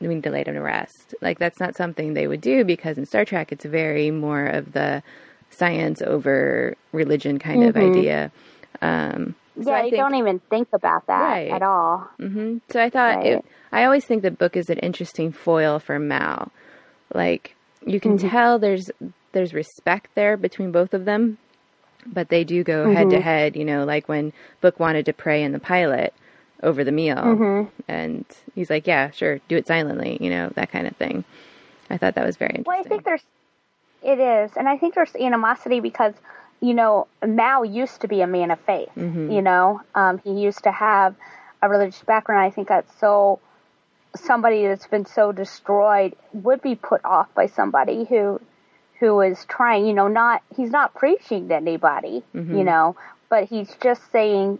we 0.00 0.08
need 0.08 0.22
to 0.24 0.30
lay 0.30 0.44
them 0.44 0.54
to 0.54 0.60
rest. 0.60 1.14
Like 1.20 1.38
that's 1.38 1.60
not 1.60 1.76
something 1.76 2.14
they 2.14 2.26
would 2.28 2.40
do 2.40 2.64
because 2.64 2.96
in 2.98 3.06
Star 3.06 3.24
Trek, 3.24 3.52
it's 3.52 3.64
very 3.64 4.10
more 4.10 4.46
of 4.46 4.72
the 4.72 5.02
science 5.50 6.00
over 6.02 6.74
religion 6.92 7.38
kind 7.38 7.62
of 7.64 7.74
Mhm. 7.74 7.90
idea. 7.90 8.32
Um, 8.80 9.34
so 9.64 9.70
yeah, 9.70 9.76
I 9.76 9.84
you 9.84 9.90
think- 9.90 10.00
don't 10.02 10.14
even 10.16 10.38
think 10.38 10.68
about 10.72 11.06
that 11.06 11.20
Right. 11.20 11.50
at 11.50 11.62
all. 11.62 12.08
hmm 12.18 12.58
So 12.70 12.82
I 12.82 12.90
thought 12.90 13.24
it, 13.26 13.44
I 13.72 13.84
always 13.84 14.04
think 14.04 14.22
the 14.22 14.30
book 14.30 14.56
is 14.56 14.70
an 14.70 14.78
interesting 14.78 15.32
foil 15.32 15.78
for 15.78 15.98
Mal. 15.98 16.50
Like 17.14 17.54
you 17.86 18.00
can 18.00 18.16
Mm-hmm. 18.18 18.28
tell 18.28 18.58
there's 18.58 18.90
there's 19.32 19.54
respect 19.54 20.10
there 20.14 20.36
between 20.36 20.72
both 20.72 20.92
of 20.94 21.04
them, 21.04 21.38
but 22.06 22.28
they 22.28 22.44
do 22.44 22.62
go 22.64 22.92
head 22.92 23.06
Mm-hmm. 23.08 23.10
to 23.16 23.20
head. 23.20 23.56
You 23.56 23.64
know, 23.64 23.84
like 23.84 24.08
when 24.08 24.32
Book 24.60 24.78
wanted 24.80 25.06
to 25.06 25.12
pray 25.12 25.42
in 25.42 25.52
the 25.52 25.60
pilot, 25.60 26.12
over 26.62 26.84
the 26.84 26.92
meal. 26.92 27.70
And 27.88 28.24
he's 28.54 28.68
like, 28.70 28.86
yeah, 28.86 29.10
sure, 29.10 29.40
do 29.48 29.56
it 29.56 29.66
silently, 29.66 30.18
you 30.20 30.28
know, 30.30 30.50
that 30.56 30.70
kind 30.70 30.86
of 30.86 30.94
thing. 30.96 31.24
I 31.88 31.96
thought 31.96 32.14
that 32.16 32.26
was 32.26 32.36
very 32.36 32.50
interesting. 32.50 32.66
Well, 32.70 32.80
I 32.80 32.88
think 32.88 33.04
there's, 33.04 33.22
it 34.02 34.18
is, 34.20 34.52
and 34.56 34.68
I 34.68 34.76
think 34.76 34.94
there's 34.94 35.14
animosity 35.16 35.80
because, 35.80 36.12
you 36.60 36.74
know, 36.74 37.06
Mal 37.26 37.64
used 37.64 38.02
to 38.02 38.08
be 38.08 38.20
a 38.20 38.26
man 38.26 38.50
of 38.50 38.60
faith. 38.60 38.90
You 39.30 39.42
know, 39.42 39.80
um, 39.94 40.18
he 40.18 40.32
used 40.32 40.64
to 40.64 40.72
have 40.72 41.14
a 41.62 41.68
religious 41.68 42.02
background. 42.02 42.44
I 42.44 42.50
think 42.50 42.68
that's 42.68 42.92
so. 42.98 43.40
Somebody 44.16 44.66
that's 44.66 44.88
been 44.88 45.06
so 45.06 45.30
destroyed 45.30 46.16
would 46.32 46.60
be 46.62 46.74
put 46.74 47.04
off 47.04 47.32
by 47.34 47.46
somebody 47.46 48.04
who, 48.04 48.40
who 48.98 49.20
is 49.20 49.44
trying. 49.46 49.86
You 49.86 49.92
know, 49.94 50.08
not 50.08 50.42
he's 50.56 50.70
not 50.70 50.94
preaching 50.94 51.48
to 51.48 51.54
anybody. 51.54 52.22
You 52.58 52.64
know, 52.64 52.96
but 53.28 53.44
he's 53.44 53.74
just 53.82 54.02
saying. 54.12 54.58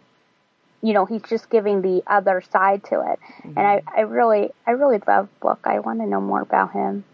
You 0.83 0.95
know, 0.95 1.05
he's 1.05 1.23
just 1.29 1.51
giving 1.51 1.83
the 1.83 2.03
other 2.07 2.41
side 2.41 2.85
to 2.85 3.01
it, 3.13 3.19
and 3.45 3.59
I, 3.59 3.83
I 3.95 4.01
really, 4.03 4.49
I 4.67 4.71
really 4.71 4.99
love 5.07 5.29
Book. 5.41 5.61
I 5.65 5.81
want 5.81 6.01
to 6.01 6.07
know 6.07 6.23
more 6.23 6.41
about 6.41 6.73
him. 6.73 7.05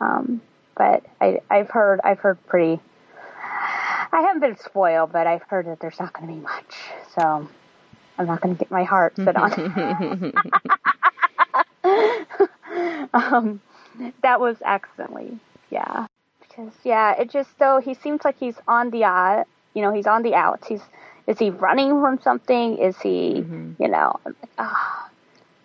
Um, 0.00 0.40
but 0.74 1.04
I, 1.20 1.40
I've 1.50 1.68
heard, 1.68 2.00
I've 2.02 2.20
heard 2.20 2.38
pretty. 2.46 2.80
I 4.12 4.22
haven't 4.22 4.40
been 4.40 4.56
spoiled, 4.56 5.12
but 5.12 5.26
I've 5.26 5.42
heard 5.44 5.66
that 5.66 5.80
there's 5.80 5.98
not 5.98 6.12
going 6.12 6.28
to 6.28 6.34
be 6.34 6.40
much. 6.40 6.76
So 7.14 7.48
I'm 8.18 8.26
not 8.26 8.40
going 8.40 8.56
to 8.56 8.58
get 8.58 8.70
my 8.70 8.84
heart 8.84 9.16
set 9.16 9.36
on. 9.36 9.52
um, 13.14 13.60
that 14.22 14.40
was 14.40 14.56
accidentally, 14.64 15.38
yeah. 15.70 16.06
Because 16.40 16.72
yeah, 16.84 17.20
it 17.20 17.30
just 17.30 17.50
so 17.58 17.80
he 17.80 17.94
seems 17.94 18.24
like 18.24 18.38
he's 18.38 18.56
on 18.66 18.90
the 18.90 19.04
uh, 19.04 19.44
you 19.74 19.82
know, 19.82 19.92
he's 19.92 20.06
on 20.06 20.22
the 20.22 20.34
outs. 20.34 20.66
He's 20.66 20.82
is 21.26 21.38
he 21.38 21.50
running 21.50 21.90
from 22.00 22.20
something? 22.20 22.78
Is 22.78 22.98
he, 23.00 23.44
you 23.78 23.88
know? 23.88 24.18
Ah. 24.58 25.08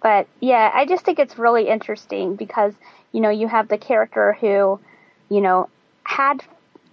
But 0.02 0.28
yeah, 0.40 0.70
I 0.74 0.86
just 0.86 1.04
think 1.04 1.18
it's 1.18 1.40
really 1.40 1.68
interesting 1.68 2.36
because 2.36 2.74
you 3.12 3.22
know 3.22 3.32
you 3.32 3.48
have 3.48 3.68
the 3.68 3.78
character 3.78 4.38
who, 4.40 4.80
you 5.30 5.42
know, 5.42 5.70
had 6.04 6.44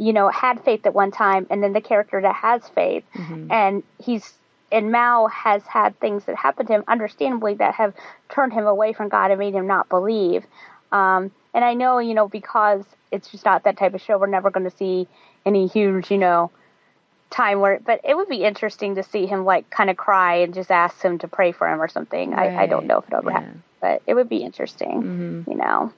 you 0.03 0.12
know 0.12 0.29
had 0.29 0.65
faith 0.65 0.85
at 0.87 0.95
one 0.95 1.11
time, 1.11 1.47
and 1.51 1.62
then 1.62 1.73
the 1.73 1.81
character 1.81 2.21
that 2.21 2.35
has 2.35 2.69
faith, 2.75 3.05
and 3.51 3.83
he's 3.99 4.33
and 4.73 4.91
Mal 4.91 5.29
has 5.29 5.62
had 5.67 5.99
things 6.01 6.25
that 6.25 6.37
happened 6.37 6.69
to 6.69 6.75
him, 6.75 6.85
understandably, 6.88 7.55
that 7.55 7.75
have 7.75 7.95
turned 8.31 8.53
him 8.55 8.67
away 8.67 8.93
from 8.95 9.09
God 9.11 9.31
and 9.31 9.38
made 9.38 9.55
him 9.55 9.67
not 9.67 9.88
believe. 9.91 10.45
Um, 10.91 11.31
and 11.55 11.62
I 11.65 11.75
know, 11.75 11.99
you 11.99 12.15
know, 12.15 12.27
because 12.27 12.83
it's 13.11 13.29
just 13.31 13.45
not 13.45 13.65
that 13.65 13.77
type 13.77 13.93
of 13.95 14.01
show, 14.01 14.17
we're 14.19 14.27
never 14.27 14.51
going 14.51 14.69
to 14.69 14.77
see 14.77 15.07
any 15.45 15.67
huge, 15.67 16.11
you 16.11 16.17
know, 16.17 16.51
time 17.31 17.61
where, 17.61 17.81
but 17.85 18.01
it 18.05 18.17
would 18.17 18.29
be 18.29 18.45
interesting 18.45 18.95
to 18.95 19.03
see 19.03 19.27
him 19.27 19.45
like 19.45 19.69
kind 19.69 19.91
of 19.91 19.97
cry 19.97 20.37
and 20.37 20.55
just 20.55 20.71
ask 20.71 21.03
him 21.03 21.19
to 21.19 21.29
pray 21.29 21.53
for 21.53 21.69
him 21.69 21.81
or 21.81 21.88
something. 21.88 22.33
I, 22.35 22.51
I 22.57 22.67
don't 22.67 22.87
know 22.87 22.99
if 22.99 23.09
it 23.09 23.15
ever 23.15 23.31
Yeah. 23.31 23.41
happened, 23.41 23.62
but 23.81 24.03
it 24.07 24.15
would 24.15 24.29
be 24.31 24.38
interesting, 24.38 25.45
you 25.47 25.57
know, 25.57 25.93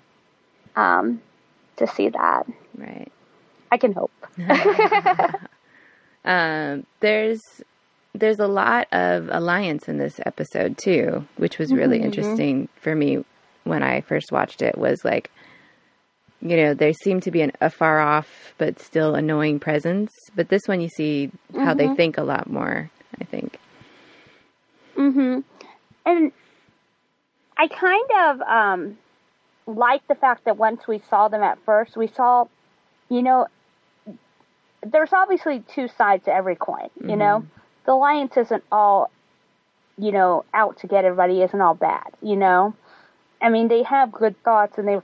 um, 0.74 1.22
to 1.76 1.86
see 1.86 2.08
that. 2.08 2.46
Right. 2.76 3.12
I 3.70 3.76
can 3.78 3.92
hope. 3.92 4.12
Um, 6.24 6.86
there's 7.00 7.40
there's 8.14 8.38
a 8.38 8.46
lot 8.46 8.88
of 8.92 9.28
alliance 9.30 9.88
in 9.88 9.98
this 9.98 10.20
episode 10.24 10.78
too, 10.78 11.26
which 11.36 11.58
was 11.58 11.72
really 11.72 12.00
interesting 12.00 12.68
for 12.80 12.94
me 12.94 13.24
when 13.64 13.82
I 13.82 14.00
first 14.00 14.32
watched 14.32 14.62
it. 14.62 14.78
Was 14.78 15.04
like, 15.04 15.30
you 16.40 16.56
know, 16.56 16.74
there 16.74 16.92
seemed 16.92 17.24
to 17.24 17.30
be 17.30 17.42
an, 17.42 17.52
a 17.60 17.68
far 17.68 18.00
off 18.00 18.54
but 18.56 18.80
still 18.80 19.14
annoying 19.14 19.60
presence, 19.60 20.12
but 20.34 20.48
this 20.48 20.62
one 20.66 20.80
you 20.80 20.88
see 20.88 21.30
how 21.54 21.74
they 21.74 21.94
think 21.94 22.16
a 22.16 22.22
lot 22.22 22.48
more. 22.48 22.90
I 23.20 23.24
think. 23.24 23.58
Mm-hmm. 24.96 25.40
And 26.06 26.32
I 27.56 27.68
kind 27.68 28.10
of 28.26 28.40
um, 28.42 28.98
like 29.66 30.06
the 30.08 30.14
fact 30.14 30.44
that 30.44 30.56
once 30.56 30.86
we 30.86 31.02
saw 31.10 31.28
them 31.28 31.42
at 31.42 31.58
first, 31.64 31.96
we 31.96 32.06
saw, 32.08 32.46
you 33.14 33.22
know, 33.22 33.46
there's 34.82 35.12
obviously 35.12 35.62
two 35.72 35.86
sides 35.86 36.24
to 36.24 36.34
every 36.34 36.56
coin. 36.56 36.90
You 36.96 37.06
mm-hmm. 37.06 37.18
know, 37.18 37.46
the 37.86 37.92
alliance 37.92 38.36
isn't 38.36 38.64
all, 38.72 39.10
you 39.96 40.10
know, 40.10 40.44
out 40.52 40.78
to 40.78 40.88
get 40.88 41.04
everybody. 41.04 41.40
Isn't 41.42 41.60
all 41.60 41.74
bad. 41.74 42.08
You 42.20 42.34
know, 42.34 42.74
I 43.40 43.50
mean, 43.50 43.68
they 43.68 43.84
have 43.84 44.10
good 44.10 44.34
thoughts, 44.42 44.78
and 44.78 44.88
they, 44.88 44.98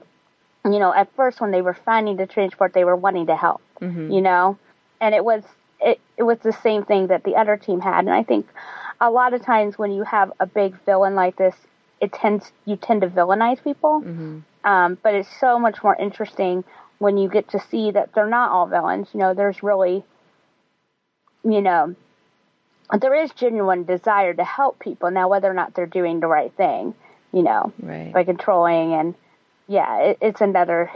you 0.65 0.79
know, 0.79 0.93
at 0.93 1.07
first 1.15 1.39
when 1.39 1.51
they 1.51 1.61
were 1.61 1.73
finding 1.73 2.17
the 2.17 2.27
transport, 2.27 2.73
they 2.73 2.83
were 2.83 2.97
wanting 2.97 3.27
to 3.27 3.35
help. 3.37 3.61
Mm-hmm. 3.79 4.11
You 4.11 4.21
know, 4.21 4.57
and 4.99 5.15
it 5.15 5.23
was 5.23 5.43
it 5.79 6.01
it 6.17 6.23
was 6.23 6.39
the 6.39 6.53
same 6.53 6.83
thing 6.83 7.07
that 7.07 7.23
the 7.23 7.35
other 7.35 7.55
team 7.55 7.79
had, 7.79 7.99
and 7.99 8.13
I 8.13 8.23
think 8.23 8.45
a 8.99 9.09
lot 9.09 9.33
of 9.33 9.41
times 9.41 9.77
when 9.77 9.93
you 9.93 10.03
have 10.03 10.33
a 10.41 10.45
big 10.45 10.75
villain 10.85 11.15
like 11.15 11.37
this, 11.37 11.55
it 12.01 12.11
tends 12.11 12.51
you 12.65 12.75
tend 12.75 13.01
to 13.01 13.07
villainize 13.07 13.63
people. 13.63 14.01
Mm-hmm. 14.01 14.39
Um, 14.63 14.97
but 15.01 15.15
it's 15.15 15.29
so 15.39 15.57
much 15.57 15.81
more 15.81 15.95
interesting 15.95 16.63
when 17.01 17.17
you 17.17 17.27
get 17.27 17.49
to 17.49 17.59
see 17.71 17.89
that 17.89 18.13
they're 18.13 18.29
not 18.29 18.51
all 18.51 18.67
villains. 18.67 19.07
You 19.11 19.21
know, 19.21 19.33
there's 19.33 19.63
really, 19.63 20.03
you 21.43 21.59
know, 21.59 21.95
there 22.99 23.15
is 23.15 23.31
genuine 23.31 23.85
desire 23.85 24.35
to 24.35 24.43
help 24.43 24.77
people. 24.77 25.09
Now, 25.09 25.27
whether 25.27 25.49
or 25.49 25.55
not 25.55 25.73
they're 25.73 25.87
doing 25.87 26.19
the 26.19 26.27
right 26.27 26.53
thing, 26.53 26.93
you 27.33 27.41
know, 27.41 27.73
Right. 27.81 28.13
by 28.13 28.23
controlling 28.23 28.93
and 28.93 29.15
yeah, 29.67 29.97
it, 29.99 30.17
it's 30.21 30.41
another. 30.41 30.91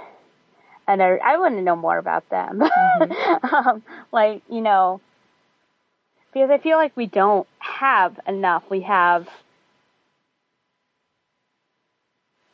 Another, 0.88 1.20
I 1.24 1.40
want 1.40 1.56
to 1.56 1.64
know 1.64 1.76
more 1.76 1.98
about 1.98 2.30
them. 2.30 2.62
um, 3.52 3.82
like 4.12 4.44
you 4.48 4.62
know, 4.62 5.02
because 6.32 6.52
I 6.52 6.60
feel 6.60 6.78
like 6.78 6.96
we 6.96 7.08
don't 7.08 7.48
have 7.58 8.20
enough. 8.28 8.64
We 8.70 8.82
have, 8.82 9.28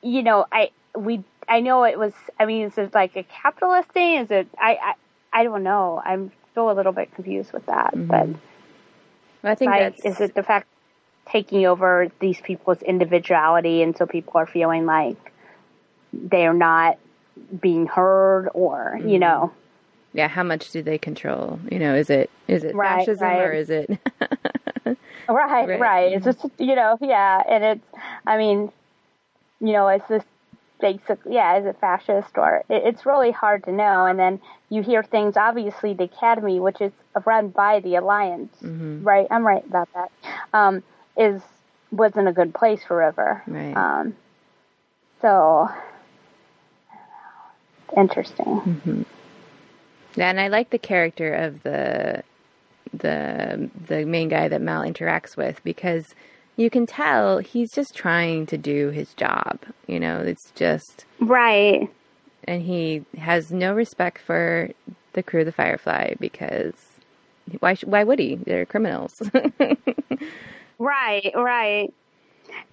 you 0.02 0.24
know, 0.24 0.46
I 0.50 0.72
we 0.96 1.26
I 1.52 1.60
know 1.60 1.84
it 1.84 2.00
was. 2.00 2.14
I 2.40 2.46
mean, 2.46 2.68
is 2.68 2.78
it 2.78 2.94
like 2.94 3.18
a 3.18 3.24
capitalist 3.24 3.90
thing? 3.90 4.22
Is 4.22 4.32
it? 4.32 4.48
I 4.58 4.78
I, 4.82 4.94
I 5.42 5.44
don't 5.44 5.64
know. 5.64 6.02
I'm 6.04 6.32
still 6.52 6.72
a 6.72 6.74
little 6.74 6.94
bit 6.94 7.14
confused 7.14 7.52
with 7.52 7.66
that. 7.66 7.94
Mm-hmm. 7.94 8.08
But 8.08 8.30
I 9.44 9.56
think 9.56 9.72
like, 9.72 9.98
that's 9.98 10.06
is 10.06 10.22
it 10.22 10.34
the 10.34 10.44
fact 10.44 10.68
taking 11.28 11.66
over 11.66 12.10
these 12.22 12.40
people's 12.40 12.82
individuality, 12.82 13.82
and 13.82 13.98
so 13.98 14.06
people 14.06 14.38
are 14.38 14.48
feeling 14.48 14.86
like 14.86 15.18
they 16.14 16.48
are 16.48 16.54
not 16.54 16.98
being 17.60 17.86
heard, 17.86 18.48
or 18.54 18.96
you 19.00 19.08
mm-hmm. 19.08 19.20
know, 19.20 19.54
yeah. 20.14 20.30
How 20.30 20.44
much 20.44 20.72
do 20.72 20.82
they 20.82 20.98
control? 20.98 21.60
You 21.70 21.80
know, 21.80 21.96
is 21.96 22.10
it 22.10 22.30
is 22.48 22.64
it 22.64 22.76
Right, 22.76 23.00
fascism 23.00 23.28
right. 23.28 23.42
or 23.42 23.52
is 23.52 23.70
it? 23.70 23.90
Right, 25.30 25.70
Right. 25.70 25.80
right. 25.80 26.14
It's 26.14 26.26
mm-hmm. 26.26 26.48
just 26.48 26.60
you 26.60 26.76
know, 26.76 26.98
yeah, 27.00 27.44
and 27.48 27.64
it's. 27.64 27.88
I 28.26 28.38
mean, 28.38 28.72
you 29.62 29.72
know, 29.74 29.88
it's 29.88 30.08
just 30.10 30.26
basic. 30.82 31.20
Yeah, 31.30 31.58
is 31.60 31.66
it 31.66 31.78
fascist 31.80 32.38
or? 32.38 32.64
It, 32.70 32.84
it's 32.86 33.06
really 33.06 33.32
hard 33.32 33.64
to 33.66 33.72
know. 33.72 34.06
And 34.06 34.20
then 34.20 34.42
you 34.70 34.82
hear 34.82 35.04
things. 35.04 35.38
Obviously, 35.38 35.94
the 35.94 36.04
academy, 36.06 36.60
which 36.60 36.82
is 36.82 36.92
run 37.26 37.50
by 37.50 37.80
the 37.80 37.96
alliance, 37.96 38.54
right? 38.62 39.28
I'm 39.32 39.46
right 39.46 39.66
about 39.66 39.90
that. 39.94 40.12
Um, 40.54 40.84
is 41.18 41.42
wasn't 41.92 42.28
a 42.28 42.34
good 42.34 42.54
place 42.54 42.84
for 42.84 42.98
River. 42.98 43.44
Right. 43.48 43.76
Um, 43.76 44.16
so 45.22 45.70
interesting. 47.96 49.06
Yeah, 50.16 50.30
and 50.30 50.40
I 50.40 50.48
like 50.48 50.70
the 50.72 50.80
character 50.80 51.34
of 51.34 51.64
the 51.64 52.24
the 52.94 53.70
the 53.88 54.06
main 54.06 54.30
guy 54.30 54.48
that 54.48 54.62
Mal 54.62 54.84
interacts 54.84 55.38
with 55.38 55.64
because 55.64 56.16
you 56.62 56.70
can 56.70 56.86
tell 56.86 57.40
he's 57.40 57.72
just 57.72 57.96
trying 57.96 58.46
to 58.48 58.58
do 58.58 58.90
his 58.90 59.14
job. 59.16 59.60
You 59.88 60.00
know, 60.00 60.18
it's 60.20 60.52
just 60.52 61.06
Right. 61.20 61.90
and 62.46 62.62
he 62.62 63.04
has 63.18 63.52
no 63.52 63.74
respect 63.74 64.20
for 64.22 64.70
the 65.14 65.24
crew 65.24 65.42
of 65.42 65.46
the 65.48 65.52
Firefly 65.52 66.14
because 66.20 66.74
why 67.60 67.74
sh- 67.74 67.84
why 67.86 68.04
would 68.04 68.20
he? 68.20 68.36
They're 68.36 68.66
criminals. 68.66 69.22
Right, 70.80 71.32
right. 71.36 71.94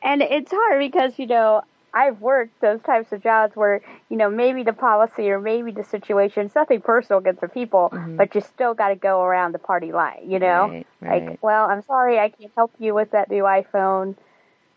And 0.03 0.22
it's 0.22 0.51
hard 0.51 0.81
because, 0.81 1.18
you 1.18 1.27
know, 1.27 1.62
I've 1.94 2.20
worked 2.20 2.61
those 2.61 2.81
types 2.83 3.12
of 3.12 3.22
jobs 3.22 3.57
where, 3.57 3.81
you 4.09 4.16
know, 4.16 4.31
maybe 4.31 4.62
the 4.62 4.72
policy 4.72 5.31
or 5.31 5.40
maybe 5.40 5.72
the 5.72 5.85
situation, 5.85 6.46
it's 6.46 6.55
nothing 6.55 6.81
personal 6.81 7.20
against 7.20 7.40
the 7.40 7.48
people, 7.48 7.90
mm-hmm. 7.92 8.16
but 8.16 8.35
you 8.35 8.40
still 8.40 8.74
got 8.74 8.88
to 8.88 8.96
go 8.96 9.22
around 9.22 9.53
the 9.53 9.59
party 9.59 9.92
line, 9.92 10.31
you 10.31 10.38
know? 10.38 10.68
Right, 10.68 10.87
right. 11.01 11.27
Like, 11.27 11.42
well, 11.42 11.66
I'm 11.66 11.83
sorry, 11.83 12.18
I 12.18 12.29
can't 12.29 12.53
help 12.55 12.72
you 12.79 12.94
with 12.94 13.12
that 13.12 13.31
new 13.31 13.44
iPhone, 13.44 14.16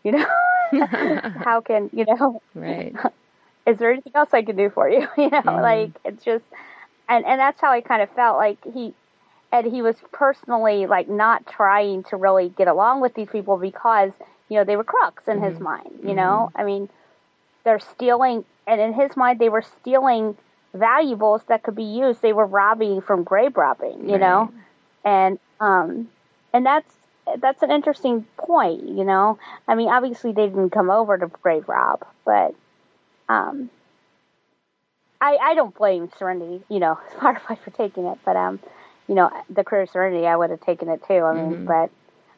you 0.02 0.12
know? 0.12 0.26
How 1.44 1.60
can, 1.60 1.90
you 1.92 2.06
know, 2.06 2.40
right. 2.54 2.94
is 3.66 3.78
there 3.78 3.92
anything 3.92 4.12
else 4.14 4.30
I 4.32 4.42
can 4.42 4.56
do 4.56 4.70
for 4.70 4.88
you? 4.88 5.00
you 5.16 5.30
know, 5.30 5.42
mm-hmm. 5.42 5.62
like 5.62 5.90
it's 6.04 6.24
just, 6.24 6.44
and 7.08 7.24
and 7.24 7.40
that's 7.40 7.60
how 7.60 7.70
I 7.70 7.80
kind 7.80 8.02
of 8.02 8.10
felt 8.10 8.36
like 8.36 8.58
he, 8.72 8.94
and 9.50 9.66
he 9.66 9.82
was 9.82 9.96
personally 10.12 10.86
like 10.86 11.08
not 11.08 11.46
trying 11.46 12.04
to 12.04 12.16
really 12.16 12.48
get 12.48 12.68
along 12.68 13.00
with 13.00 13.14
these 13.14 13.28
people 13.28 13.56
because 13.56 14.12
you 14.48 14.56
know 14.56 14.64
they 14.64 14.76
were 14.76 14.84
crooks 14.84 15.28
in 15.28 15.42
his 15.42 15.54
mm-hmm. 15.54 15.64
mind. 15.64 16.00
You 16.02 16.14
know, 16.14 16.50
I 16.54 16.64
mean, 16.64 16.88
they're 17.64 17.80
stealing, 17.80 18.44
and 18.66 18.80
in 18.80 18.92
his 18.92 19.16
mind 19.16 19.38
they 19.38 19.48
were 19.48 19.62
stealing 19.62 20.36
valuables 20.74 21.42
that 21.48 21.62
could 21.62 21.76
be 21.76 21.84
used. 21.84 22.22
They 22.22 22.32
were 22.32 22.46
robbing 22.46 23.00
from 23.00 23.22
grave 23.24 23.56
robbing. 23.56 24.08
You 24.08 24.18
know, 24.18 24.52
and 25.04 25.38
um, 25.60 26.08
and 26.52 26.66
that's 26.66 26.92
that's 27.38 27.62
an 27.62 27.70
interesting 27.70 28.26
point. 28.36 28.86
You 28.86 29.04
know, 29.04 29.38
I 29.68 29.74
mean, 29.74 29.88
obviously 29.88 30.32
they 30.32 30.46
didn't 30.46 30.70
come 30.70 30.90
over 30.90 31.16
to 31.16 31.26
Grave 31.26 31.68
Rob, 31.68 32.04
but 32.24 32.54
um, 33.28 33.70
I 35.20 35.36
I 35.36 35.54
don't 35.54 35.74
blame 35.74 36.10
Serenity. 36.18 36.62
You 36.68 36.80
know, 36.80 36.98
Firefly 37.20 37.56
for 37.56 37.70
taking 37.70 38.06
it, 38.06 38.18
but 38.24 38.36
um, 38.36 38.60
you 39.08 39.14
know, 39.14 39.30
the 39.50 39.64
career 39.64 39.86
Serenity, 39.86 40.26
I 40.26 40.36
would 40.36 40.50
have 40.50 40.60
taken 40.60 40.88
it 40.88 41.02
too. 41.06 41.20
I 41.20 41.34
mean, 41.34 41.64
but 41.66 41.90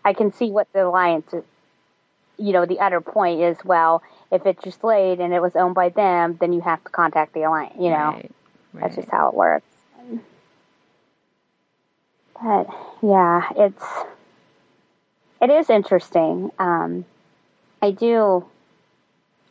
I 0.04 0.12
can 0.12 0.32
see 0.32 0.50
what 0.50 0.72
the 0.72 0.86
alliance. 0.86 1.34
You 2.36 2.52
know, 2.52 2.66
the 2.66 2.80
other 2.80 3.00
point 3.00 3.40
is 3.40 3.56
well, 3.64 4.02
if 4.32 4.44
it's 4.46 4.62
just 4.62 4.82
laid 4.82 5.20
and 5.20 5.32
it 5.32 5.40
was 5.40 5.54
owned 5.56 5.74
by 5.74 5.90
them, 5.90 6.36
then 6.40 6.52
you 6.52 6.60
have 6.60 6.82
to 6.84 6.90
contact 6.90 7.32
the 7.34 7.42
alliance. 7.44 7.74
You 7.78 7.90
know, 7.90 8.10
Right. 8.12 8.32
that's 8.74 8.96
just 8.96 9.08
how 9.10 9.28
it 9.28 9.34
works. 9.34 9.66
But 12.42 12.66
yeah, 13.02 13.48
it's 13.56 13.84
it 15.40 15.50
is 15.50 15.70
interesting. 15.70 16.50
Um, 16.58 17.04
I 17.80 17.90
do. 17.90 18.44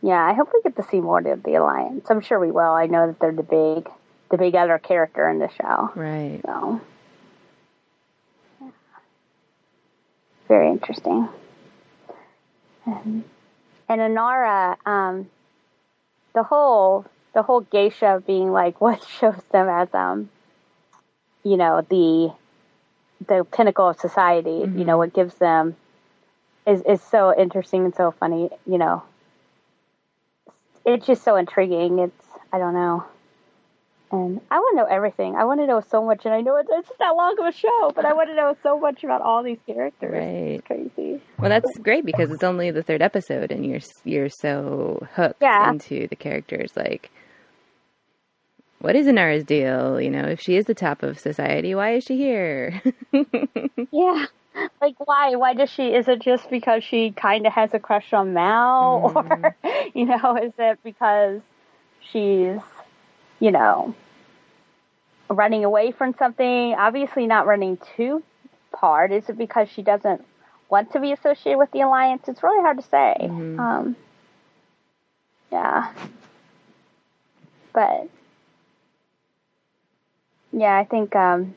Yeah, 0.01 0.21
I 0.21 0.33
hope 0.33 0.49
we 0.53 0.61
get 0.61 0.75
to 0.75 0.83
see 0.83 0.99
more 0.99 1.19
of 1.19 1.43
the 1.43 1.55
alliance. 1.55 2.07
I'm 2.09 2.19
sure 2.19 2.37
we 2.39 2.51
will. 2.51 2.59
I 2.73 2.87
know 2.87 3.07
that 3.07 3.19
they're 3.19 3.31
the 3.31 3.41
big, 3.41 3.89
the 4.29 4.37
big 4.37 4.53
other 4.53 4.77
character 4.77 5.29
in 5.29 5.39
the 5.39 5.49
show. 5.49 5.91
Right. 5.95 6.41
So, 6.45 6.81
yeah. 8.61 8.69
very 10.49 10.69
interesting. 10.69 11.29
And, 12.85 13.23
and 13.89 14.01
Inara, 14.01 14.75
um, 14.85 15.29
the 16.33 16.43
whole 16.43 17.05
the 17.33 17.41
whole 17.43 17.61
geisha 17.61 18.21
being 18.25 18.51
like 18.51 18.79
what 18.81 19.03
shows 19.03 19.41
them 19.51 19.67
as 19.69 19.93
um, 19.93 20.29
you 21.43 21.57
know 21.57 21.81
the 21.89 22.33
the 23.27 23.45
pinnacle 23.45 23.89
of 23.89 23.99
society. 23.99 24.59
You 24.59 24.85
know 24.85 24.97
what 24.97 25.13
gives 25.13 25.35
them 25.35 25.75
is 26.65 26.81
is 26.81 27.01
so 27.01 27.37
interesting 27.37 27.85
and 27.85 27.95
so 27.95 28.11
funny. 28.11 28.49
You 28.65 28.77
know, 28.77 29.03
it's 30.85 31.05
just 31.05 31.23
so 31.23 31.35
intriguing. 31.35 31.99
It's 31.99 32.25
I 32.51 32.57
don't 32.57 32.73
know. 32.73 33.05
And 34.13 34.39
I 34.51 34.59
want 34.59 34.77
to 34.77 34.83
know 34.83 34.87
everything. 34.89 35.35
I 35.35 35.43
want 35.45 35.59
to 35.59 35.65
know 35.65 35.81
so 35.89 36.05
much, 36.05 36.23
and 36.25 36.33
I 36.33 36.41
know 36.41 36.55
it's, 36.57 36.69
it's 36.71 36.91
not 36.99 37.15
long 37.15 37.35
of 37.39 37.47
a 37.47 37.51
show, 37.51 37.91
but 37.95 38.05
I 38.05 38.13
want 38.13 38.29
to 38.29 38.35
know 38.35 38.55
so 38.61 38.79
much 38.79 39.03
about 39.03 39.21
all 39.23 39.41
these 39.43 39.57
characters. 39.65 40.11
Right. 40.13 40.61
It's 40.61 40.67
crazy. 40.67 41.19
Well, 41.39 41.49
that's 41.49 41.77
great 41.79 42.05
because 42.05 42.29
it's 42.31 42.43
only 42.43 42.69
the 42.69 42.83
third 42.83 43.01
episode, 43.01 43.51
and 43.51 43.65
you're 43.65 43.79
you're 44.05 44.29
so 44.29 45.05
hooked 45.15 45.41
Yeah. 45.41 45.69
into 45.71 46.07
the 46.07 46.15
characters. 46.15 46.71
Like, 46.75 47.09
what 48.79 48.95
is 48.95 49.07
Inara's 49.07 49.43
deal? 49.45 49.99
You 49.99 50.11
know, 50.11 50.25
if 50.27 50.39
she 50.39 50.57
is 50.57 50.65
the 50.65 50.75
top 50.75 51.01
of 51.03 51.17
society, 51.19 51.73
why 51.73 51.95
is 51.95 52.03
she 52.03 52.15
here? 52.17 52.81
Yeah. 53.91 54.25
Like 54.81 54.95
why? 54.99 55.35
Why 55.35 55.55
does 55.55 55.69
she? 55.71 55.87
Is 55.87 56.07
it 56.07 56.21
just 56.21 56.49
because 56.51 56.83
she 56.83 57.11
kind 57.11 57.47
of 57.47 57.53
has 57.53 57.73
a 57.73 57.79
crush 57.79 58.13
on 58.13 58.33
Mal, 58.33 59.11
mm-hmm. 59.15 59.45
or 59.45 59.55
you 59.95 60.05
know, 60.05 60.37
is 60.37 60.53
it 60.59 60.77
because 60.83 61.41
she's, 62.11 62.59
you 63.39 63.51
know, 63.51 63.95
running 65.35 65.65
away 65.65 65.91
from 65.91 66.13
something? 66.17 66.73
Obviously, 66.73 67.27
not 67.27 67.47
running 67.47 67.77
too 67.95 68.23
hard. 68.73 69.11
Is 69.11 69.29
it 69.29 69.37
because 69.37 69.69
she 69.69 69.81
doesn't 69.81 70.23
want 70.69 70.91
to 70.93 70.99
be 70.99 71.11
associated 71.11 71.57
with 71.57 71.71
the 71.71 71.81
alliance? 71.81 72.23
It's 72.27 72.43
really 72.43 72.61
hard 72.61 72.77
to 72.77 72.83
say. 72.83 73.15
Um, 73.59 73.95
yeah, 75.51 75.93
but 77.73 78.09
yeah, 80.51 80.77
I 80.77 80.85
think. 80.85 81.15
Um, 81.15 81.55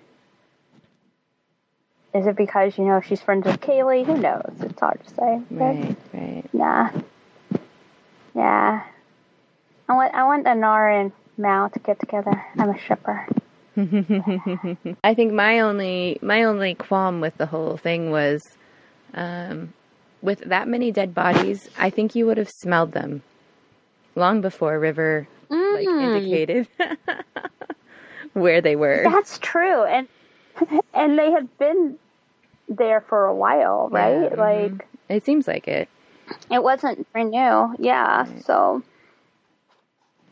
is 2.14 2.26
it 2.26 2.36
because 2.36 2.78
you 2.78 2.84
know 2.84 3.02
she's 3.02 3.20
friends 3.20 3.44
with 3.44 3.60
Kaylee? 3.60 4.06
Who 4.06 4.16
knows? 4.16 4.54
It's 4.60 4.80
hard 4.80 5.00
to 5.04 5.10
say. 5.14 5.40
But, 5.50 5.64
right, 5.64 5.96
right. 6.14 6.44
Yeah. 6.52 6.90
Yeah. 8.34 8.84
I 9.88 9.94
want 9.94 10.14
I 10.14 10.24
want 10.24 10.46
Inara 10.46 11.00
and 11.00 11.12
Mal 11.36 11.68
to 11.70 11.78
get 11.78 12.00
together. 12.00 12.44
I'm 12.58 12.70
a 12.70 12.78
shipper. 12.78 13.26
I 13.76 15.14
think 15.14 15.32
my 15.32 15.60
only 15.60 16.18
my 16.22 16.44
only 16.44 16.74
qualm 16.74 17.20
with 17.20 17.36
the 17.36 17.46
whole 17.46 17.76
thing 17.76 18.10
was, 18.10 18.42
um, 19.14 19.72
with 20.22 20.40
that 20.40 20.68
many 20.68 20.92
dead 20.92 21.14
bodies, 21.14 21.68
I 21.78 21.90
think 21.90 22.14
you 22.14 22.26
would 22.26 22.38
have 22.38 22.50
smelled 22.50 22.92
them 22.92 23.22
long 24.14 24.40
before 24.40 24.78
River 24.78 25.28
like 25.50 25.86
indicated 25.88 26.68
where 28.32 28.60
they 28.60 28.76
were. 28.76 29.02
That's 29.04 29.38
true. 29.38 29.84
And 29.84 30.08
and 30.94 31.18
they 31.18 31.30
had 31.30 31.58
been 31.58 31.98
there 32.68 33.00
for 33.02 33.26
a 33.26 33.34
while, 33.34 33.88
right? 33.90 34.22
Yeah, 34.22 34.28
mhm. 34.30 34.38
Like 34.78 34.88
It 35.08 35.24
seems 35.24 35.46
like 35.46 35.68
it. 35.68 35.88
it 36.50 36.62
wasn't 36.62 37.10
brand 37.12 37.30
new. 37.30 37.74
Yeah. 37.78 38.26
So 38.40 38.82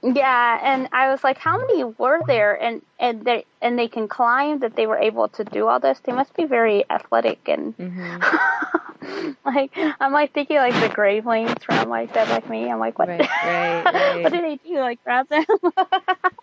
yeah, 0.05 0.61
and 0.63 0.89
I 0.93 1.11
was 1.11 1.25
like, 1.25 1.39
how 1.39 1.57
many 1.59 1.85
were 1.85 2.21
there? 2.27 2.61
And 2.61 2.83
and 2.99 3.25
they 3.25 3.47
and 3.63 3.79
they 3.79 3.89
can 3.89 4.07
climb. 4.07 4.59
That 4.61 4.77
they 4.77 4.87
were 4.87 4.99
able 4.99 5.29
to 5.29 5.45
do 5.45 5.67
all 5.67 5.81
this. 5.81 5.99
They 6.05 6.13
must 6.13 6.35
be 6.37 6.45
very 6.45 6.85
athletic 6.91 7.49
and 7.49 7.77
mm-hmm. 7.77 9.33
like 9.45 9.73
I'm 10.01 10.13
like 10.13 10.33
thinking 10.33 10.57
like 10.57 10.75
the 10.75 10.95
gravelings 10.95 11.55
from 11.65 11.89
like 11.89 12.13
Dead 12.13 12.29
Like 12.29 12.49
Me. 12.51 12.71
I'm 12.71 12.79
like, 12.79 12.99
what? 12.99 13.09
Right, 13.09 13.21
right, 13.21 13.85
right. 13.95 14.23
what 14.23 14.33
do 14.33 14.43
they 14.43 14.57
do? 14.57 14.79
Like 14.79 15.03
grab 15.05 15.29
them? 15.29 15.45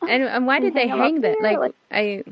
And 0.07 0.23
and 0.23 0.47
why 0.47 0.59
did 0.59 0.73
they 0.73 0.87
hang 0.87 0.99
hang 0.99 1.21
that? 1.21 1.41
Like 1.41 1.59
like- 1.59 1.75
I 1.91 2.23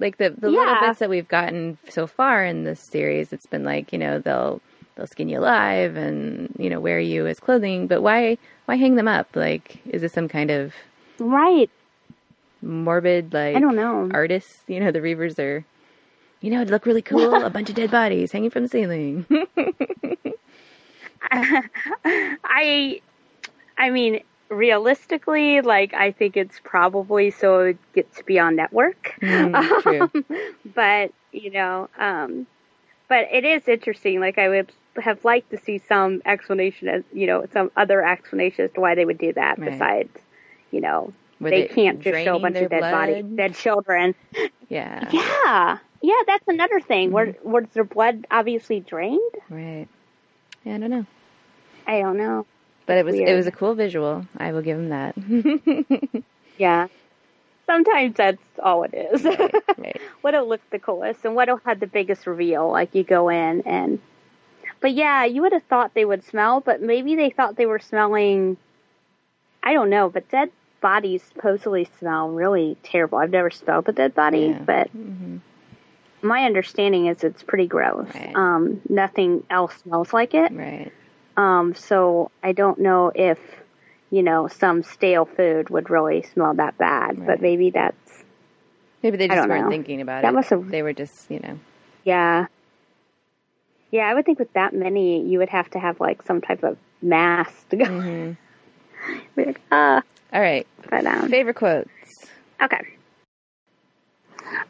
like 0.00 0.16
the 0.16 0.30
the 0.30 0.50
little 0.50 0.80
bits 0.80 0.98
that 0.98 1.08
we've 1.08 1.28
gotten 1.28 1.78
so 1.88 2.08
far 2.08 2.44
in 2.44 2.64
this 2.64 2.80
series. 2.80 3.32
It's 3.32 3.46
been 3.46 3.62
like 3.62 3.92
you 3.92 3.98
know 4.00 4.18
they'll 4.18 4.60
they'll 4.94 5.06
skin 5.06 5.28
you 5.28 5.38
alive 5.38 5.96
and 5.96 6.54
you 6.58 6.70
know 6.70 6.80
wear 6.80 7.00
you 7.00 7.26
as 7.26 7.40
clothing. 7.40 7.86
But 7.86 8.02
why 8.02 8.38
why 8.66 8.76
hang 8.76 8.96
them 8.96 9.08
up? 9.08 9.28
Like 9.34 9.78
is 9.86 10.02
this 10.02 10.12
some 10.12 10.28
kind 10.28 10.50
of 10.50 10.74
right. 11.18 11.70
morbid 12.60 13.32
like 13.32 13.56
I 13.56 13.60
don't 13.60 13.76
know. 13.76 14.10
artists? 14.12 14.62
You 14.66 14.80
know 14.80 14.90
the 14.90 15.00
Reavers 15.00 15.38
are. 15.38 15.64
You 16.40 16.50
know, 16.50 16.56
it'd 16.56 16.70
look 16.70 16.86
really 16.86 17.02
cool. 17.02 17.36
a 17.36 17.50
bunch 17.50 17.70
of 17.70 17.76
dead 17.76 17.92
bodies 17.92 18.32
hanging 18.32 18.50
from 18.50 18.64
the 18.64 18.68
ceiling. 18.68 19.24
I, 21.30 23.00
I 23.78 23.90
mean, 23.90 24.24
realistically, 24.48 25.60
like 25.60 25.94
I 25.94 26.12
think 26.12 26.36
it's 26.36 26.60
probably 26.62 27.30
so 27.30 27.60
it 27.60 27.78
gets 27.94 28.18
to 28.18 28.24
be 28.24 28.38
on 28.38 28.56
network. 28.56 29.14
Mm, 29.22 29.82
true. 29.82 30.24
but 30.74 31.12
you 31.32 31.50
know, 31.50 31.88
um, 31.98 32.46
but 33.08 33.28
it 33.30 33.44
is 33.44 33.68
interesting. 33.68 34.20
Like 34.20 34.38
I 34.38 34.48
would 34.48 34.72
have 35.00 35.24
liked 35.24 35.50
to 35.50 35.58
see 35.58 35.78
some 35.78 36.22
explanation 36.24 36.88
as 36.88 37.02
you 37.12 37.26
know 37.26 37.46
some 37.52 37.70
other 37.76 38.04
explanation 38.04 38.66
as 38.66 38.72
to 38.72 38.80
why 38.80 38.94
they 38.94 39.04
would 39.04 39.18
do 39.18 39.32
that. 39.32 39.58
Right. 39.58 39.70
Besides, 39.70 40.18
you 40.70 40.80
know, 40.80 41.12
Were 41.40 41.50
they, 41.50 41.68
can't 41.68 42.00
just 42.00 42.24
show 42.24 42.36
a 42.36 42.40
bunch 42.40 42.56
of 42.56 42.70
dead 42.70 42.80
bodies, 42.80 43.24
dead 43.34 43.54
children. 43.54 44.14
Yeah. 44.68 45.06
Yeah, 45.12 45.78
yeah, 46.00 46.22
that's 46.26 46.48
another 46.48 46.80
thing. 46.80 47.10
Mm-hmm. 47.10 47.50
was 47.50 47.64
their 47.74 47.84
blood 47.84 48.26
obviously 48.30 48.80
drained? 48.80 49.20
Right. 49.50 49.86
Yeah, 50.64 50.76
I 50.76 50.78
don't 50.78 50.88
know. 50.88 51.04
I 51.86 52.00
don't 52.00 52.16
know. 52.16 52.46
But 52.86 52.96
it 52.96 53.04
was 53.04 53.14
it 53.16 53.36
was 53.36 53.46
a 53.46 53.52
cool 53.52 53.74
visual. 53.74 54.26
I 54.38 54.52
will 54.52 54.62
give 54.62 54.78
him 54.78 54.88
that. 54.88 55.14
Yeah. 56.58 56.88
Sometimes 57.66 58.16
that's 58.16 58.42
all 58.62 58.84
it 58.84 58.94
is. 58.94 59.24
right. 59.24 60.00
what'll 60.20 60.48
look 60.48 60.60
the 60.70 60.78
coolest 60.78 61.24
and 61.24 61.34
what'll 61.34 61.60
have 61.64 61.80
the 61.80 61.86
biggest 61.86 62.26
reveal. 62.26 62.70
Like 62.70 62.94
you 62.94 63.04
go 63.04 63.28
in 63.28 63.62
and, 63.62 64.00
but 64.82 64.92
yeah, 64.92 65.24
you 65.24 65.40
would 65.42 65.52
have 65.52 65.62
thought 65.64 65.94
they 65.94 66.04
would 66.04 66.22
smell, 66.24 66.60
but 66.60 66.82
maybe 66.82 67.14
they 67.16 67.30
thought 67.30 67.56
they 67.56 67.66
were 67.66 67.78
smelling. 67.78 68.56
I 69.62 69.72
don't 69.72 69.88
know, 69.90 70.10
but 70.10 70.28
dead 70.28 70.50
bodies 70.80 71.22
supposedly 71.22 71.88
smell 72.00 72.28
really 72.30 72.76
terrible. 72.82 73.18
I've 73.18 73.30
never 73.30 73.50
smelled 73.50 73.88
a 73.88 73.92
dead 73.92 74.14
body, 74.14 74.48
Yeah. 74.48 74.58
but 74.66 74.90
my 76.20 76.44
understanding 76.44 77.06
is 77.06 77.22
it's 77.24 77.42
pretty 77.42 77.66
gross. 77.66 78.08
Right. 78.14 78.32
Um, 78.34 78.80
nothing 78.88 79.44
else 79.48 79.74
smells 79.76 80.12
like 80.12 80.34
it. 80.34 80.52
Right. 80.52 80.92
Um, 81.36 81.74
so 81.74 82.30
I 82.42 82.52
don't 82.52 82.78
know 82.80 83.10
if, 83.14 83.38
you 84.10 84.22
know, 84.22 84.48
some 84.48 84.82
stale 84.82 85.24
food 85.24 85.70
would 85.70 85.88
really 85.90 86.22
smell 86.22 86.54
that 86.54 86.76
bad, 86.78 87.18
Right. 87.18 87.26
but 87.26 87.40
maybe 87.40 87.70
that's 87.70 87.96
Maybe 89.02 89.16
they 89.16 89.26
just 89.28 89.48
weren't 89.48 89.64
know. 89.64 89.70
thinking 89.70 90.00
about 90.00 90.22
That 90.22 90.28
it. 90.28 90.34
must 90.34 90.50
have- 90.50 90.68
They 90.68 90.82
were 90.82 90.92
just, 90.92 91.28
you 91.30 91.40
know. 91.40 91.58
Yeah. 92.04 92.46
Yeah, 93.92 94.08
I 94.08 94.14
would 94.14 94.24
think 94.24 94.38
with 94.38 94.52
that 94.54 94.74
many, 94.74 95.22
you 95.22 95.38
would 95.38 95.50
have 95.50 95.70
to 95.70 95.78
have 95.78 96.00
like 96.00 96.22
some 96.22 96.40
type 96.40 96.64
of 96.64 96.78
mass 97.00 97.52
to 97.70 97.76
go. 97.76 97.84
Mm-hmm. 97.84 98.32
Like, 99.36 99.60
ah, 99.72 100.00
All 100.32 100.40
right. 100.40 100.64
but 100.88 101.04
um, 101.06 101.28
Favorite 101.28 101.56
quotes. 101.56 101.90
okay. 102.62 102.80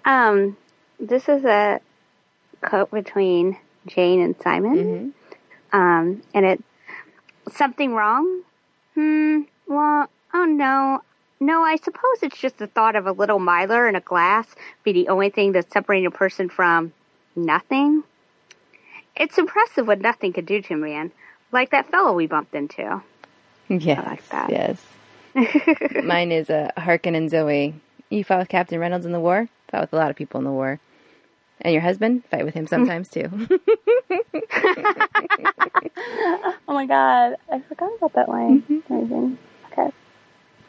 Um, 0.07 0.57
this 0.99 1.29
is 1.29 1.45
a 1.45 1.81
quote 2.63 2.91
between 2.91 3.59
Jayne 3.87 4.23
and 4.23 4.35
Simon. 4.43 5.13
Um, 5.73 6.23
and 6.33 6.47
it 6.47 6.65
something 7.53 7.93
wrong? 7.95 8.43
Hmm. 8.95 9.43
Well, 9.67 10.09
oh 10.33 10.45
no. 10.45 11.03
No, 11.41 11.63
I 11.63 11.77
suppose 11.77 12.23
it's 12.23 12.39
just 12.39 12.57
the 12.57 12.69
thought 12.69 12.97
of 12.97 13.07
a 13.07 13.13
little 13.13 13.39
miler 13.39 13.87
in 13.89 13.97
a 13.97 14.01
glass 14.01 14.47
be 14.85 14.93
the 14.93 15.09
only 15.09 15.29
thing 15.29 15.53
that's 15.53 15.73
separating 15.73 16.07
a 16.07 16.11
person 16.11 16.49
from 16.49 16.93
nothing. 17.37 18.03
It's 19.17 19.39
impressive 19.39 19.87
what 19.87 20.01
nothing 20.01 20.33
could 20.33 20.47
do 20.47 20.63
to 20.63 20.77
me, 20.77 20.91
man, 20.93 21.13
like 21.53 21.71
that 21.71 21.91
fellow 21.91 22.13
we 22.13 22.27
bumped 22.27 22.55
into. 22.55 23.03
Yes, 23.69 24.05
like 24.07 24.29
that. 24.31 24.51
yes. 24.51 24.85
Mine 26.05 26.33
is 26.33 26.51
uh, 26.51 26.71
Harken 26.77 27.15
and 27.15 27.31
Zoe. 27.31 27.75
You 28.11 28.25
fought 28.25 28.41
with 28.41 28.49
Captain 28.49 28.79
Reynolds 28.79 29.07
in 29.07 29.13
the 29.13 29.21
war. 29.21 29.49
Fought 29.71 29.81
with 29.83 29.93
a 29.93 29.97
lot 29.97 30.11
of 30.11 30.17
people 30.17 30.39
in 30.39 30.45
the 30.45 30.51
war. 30.51 30.79
And 31.63 31.73
your 31.73 31.83
husband 31.83 32.25
fight 32.31 32.45
with 32.45 32.55
him 32.55 32.67
sometimes 32.67 33.09
too. 33.09 33.31
Oh 36.69 36.75
my 36.75 36.87
god, 36.87 37.37
I 37.53 37.61
forgot 37.61 37.91
about 37.97 38.13
that 38.15 38.29
line. 38.29 38.63
Amazing. 38.89 39.39
Okay, 39.73 39.91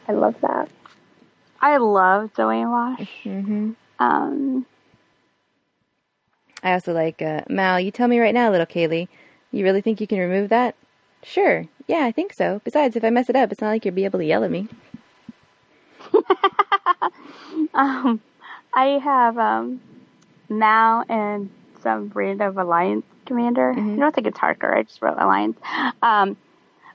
I 0.07 0.11
love 0.11 0.35
that. 0.41 0.69
I 1.61 1.77
love 1.77 2.31
Zoe 2.35 2.61
and 2.61 2.71
Wash. 2.71 3.07
hmm 3.23 3.71
Um, 3.99 4.65
I 6.63 6.73
also 6.73 6.93
like 6.93 7.21
uh, 7.21 7.41
Mal. 7.49 7.79
You 7.79 7.91
tell 7.91 8.07
me 8.07 8.19
right 8.19 8.33
now, 8.33 8.49
little 8.49 8.65
Kaylee. 8.65 9.07
You 9.51 9.63
really 9.63 9.81
think 9.81 10.01
you 10.01 10.07
can 10.07 10.19
remove 10.19 10.49
that? 10.49 10.75
Sure. 11.23 11.65
Yeah, 11.87 12.05
I 12.05 12.11
think 12.11 12.33
so. 12.33 12.61
Besides, 12.63 12.95
if 12.95 13.03
I 13.03 13.09
mess 13.09 13.29
it 13.29 13.35
up, 13.35 13.51
it's 13.51 13.61
not 13.61 13.69
like 13.69 13.85
you'll 13.85 13.93
be 13.93 14.05
able 14.05 14.19
to 14.19 14.25
yell 14.25 14.43
at 14.43 14.51
me. 14.51 14.67
um, 17.73 18.21
I 18.73 18.85
have 19.03 19.37
um, 19.37 19.81
Mal 20.49 21.03
and 21.09 21.49
some 21.81 22.11
random 22.13 22.57
alliance 22.57 23.05
commander. 23.25 23.71
I 23.71 23.95
don't 23.95 24.15
think 24.15 24.27
it's 24.27 24.39
Harken. 24.39 24.69
I 24.69 24.83
just 24.83 25.01
wrote 25.01 25.17
alliance. 25.17 25.57
Um, 26.01 26.37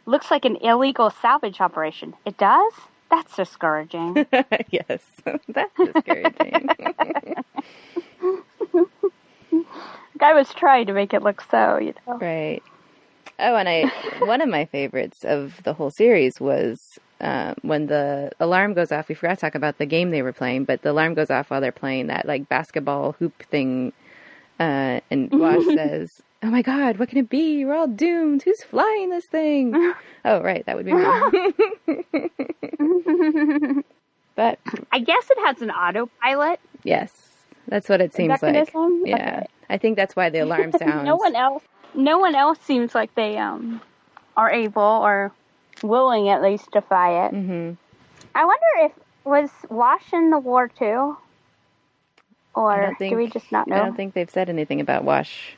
looks 0.07 0.31
like 0.31 0.45
an 0.45 0.57
illegal 0.57 1.11
salvage 1.11 1.61
operation. 1.61 2.15
It 2.25 2.37
does. 2.39 2.73
That's 3.11 3.37
discouraging. 3.37 4.27
yes, 4.71 5.01
that's 5.49 5.77
discouraging. 5.77 6.69
Guy 10.19 10.35
was 10.35 10.53
trying 10.55 10.87
to 10.87 10.93
make 10.93 11.15
it 11.15 11.23
look 11.23 11.43
so, 11.51 11.79
you 11.79 11.95
know. 12.07 12.19
right. 12.19 12.63
Oh, 13.39 13.55
and 13.57 13.69
I 13.69 13.85
one 14.25 14.41
of 14.41 14.49
my 14.49 14.65
favorites 14.65 15.25
of 15.25 15.63
the 15.63 15.73
whole 15.73 15.91
series 15.91 16.41
was 16.41 16.99
uh, 17.21 17.55
when 17.63 17.87
the 17.87 18.33
alarm 18.41 18.75
goes 18.75 18.91
off. 18.91 19.09
We 19.09 19.15
forgot 19.15 19.35
to 19.37 19.41
talk 19.41 19.55
about 19.55 19.79
the 19.79 19.87
game 19.87 20.11
they 20.11 20.23
were 20.23 20.33
playing, 20.33 20.65
but 20.65 20.83
the 20.83 20.91
alarm 20.91 21.15
goes 21.15 21.31
off 21.31 21.51
while 21.51 21.61
they're 21.61 21.73
playing 21.73 22.09
that 22.09 22.27
like 22.27 22.49
basketball 22.49 23.13
hoop 23.13 23.43
thing. 23.45 23.93
Uh, 24.59 25.01
and 25.11 25.31
Wash 25.39 25.65
says, 25.67 26.23
"Oh 26.43 26.49
my 26.51 26.63
God, 26.63 26.99
what 26.99 27.09
can 27.11 27.19
it 27.19 27.29
be? 27.29 27.65
We're 27.65 27.75
all 27.77 27.87
doomed. 27.87 28.43
Who's 28.43 28.65
flying 28.65 29.11
this 29.11 29.27
thing?" 29.27 29.95
oh, 30.25 30.43
right, 30.43 30.65
that 30.67 30.77
would 30.77 30.87
be 30.87 30.95
me. 30.95 31.03
but 34.35 34.59
I 34.91 34.99
guess 34.99 35.31
it 35.31 35.39
has 35.47 35.63
an 35.63 35.71
autopilot 35.71 36.59
yes, 36.83 37.13
that's 37.69 37.89
what 37.89 38.01
it 38.01 38.15
seems 38.15 38.43
like. 38.43 38.73
Yeah, 39.05 39.15
Okay. 39.17 39.47
I 39.71 39.79
think 39.79 39.97
that's 39.97 40.17
why 40.17 40.31
the 40.31 40.41
alarm 40.41 40.73
sounds. 40.79 41.07
No 41.07 41.17
one 41.17 41.37
else. 41.37 41.63
No 41.95 42.19
one 42.19 42.35
else 42.35 42.59
seems 42.61 42.95
like 42.95 43.15
they 43.15 43.37
um 43.39 43.81
are 44.37 44.51
able 44.51 44.83
or 44.83 45.33
willing 45.83 46.29
at 46.29 46.43
least 46.43 46.73
to 46.73 46.81
fly 46.83 47.27
it. 47.27 47.31
hmm 47.31 47.73
I 48.35 48.45
wonder 48.45 48.67
if 48.81 48.93
was 49.25 49.51
Wash 49.69 50.13
in 50.13 50.31
the 50.31 50.39
war 50.39 50.69
too, 50.69 51.17
or 52.55 52.95
think, 52.99 53.13
do 53.13 53.19
we 53.19 53.27
just 53.27 53.51
not 53.51 53.67
know? 53.69 53.77
I 53.77 53.79
don't 53.81 53.97
think 53.97 54.15
they've 54.15 54.31
said 54.31 54.49
anything 54.49 54.81
about 54.81 55.05
Wash, 55.05 55.55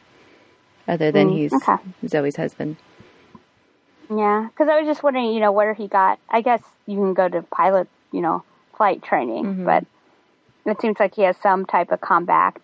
other 0.88 1.10
than 1.12 1.28
Mm, 1.28 1.38
he's 1.38 1.52
okay. 1.54 1.76
Zoe's 2.08 2.36
husband. 2.36 2.76
Yeah, 4.08 4.48
because 4.50 4.68
I 4.68 4.78
was 4.80 4.86
just 4.88 5.02
wondering, 5.02 5.32
you 5.32 5.40
know, 5.40 5.52
where 5.52 5.74
he 5.74 5.86
got. 5.88 6.18
I 6.28 6.40
guess 6.40 6.62
you 6.86 6.96
can 6.96 7.14
go 7.14 7.28
to 7.28 7.42
pilot, 7.42 7.86
you 8.12 8.22
know, 8.22 8.42
flight 8.76 9.02
training, 9.02 9.44
Mhm. 9.44 9.64
but 9.64 9.84
it 10.66 10.80
seems 10.80 10.98
like 10.98 11.14
he 11.14 11.22
has 11.22 11.36
some 11.38 11.66
type 11.66 11.92
of 11.92 12.00
combat 12.00 12.56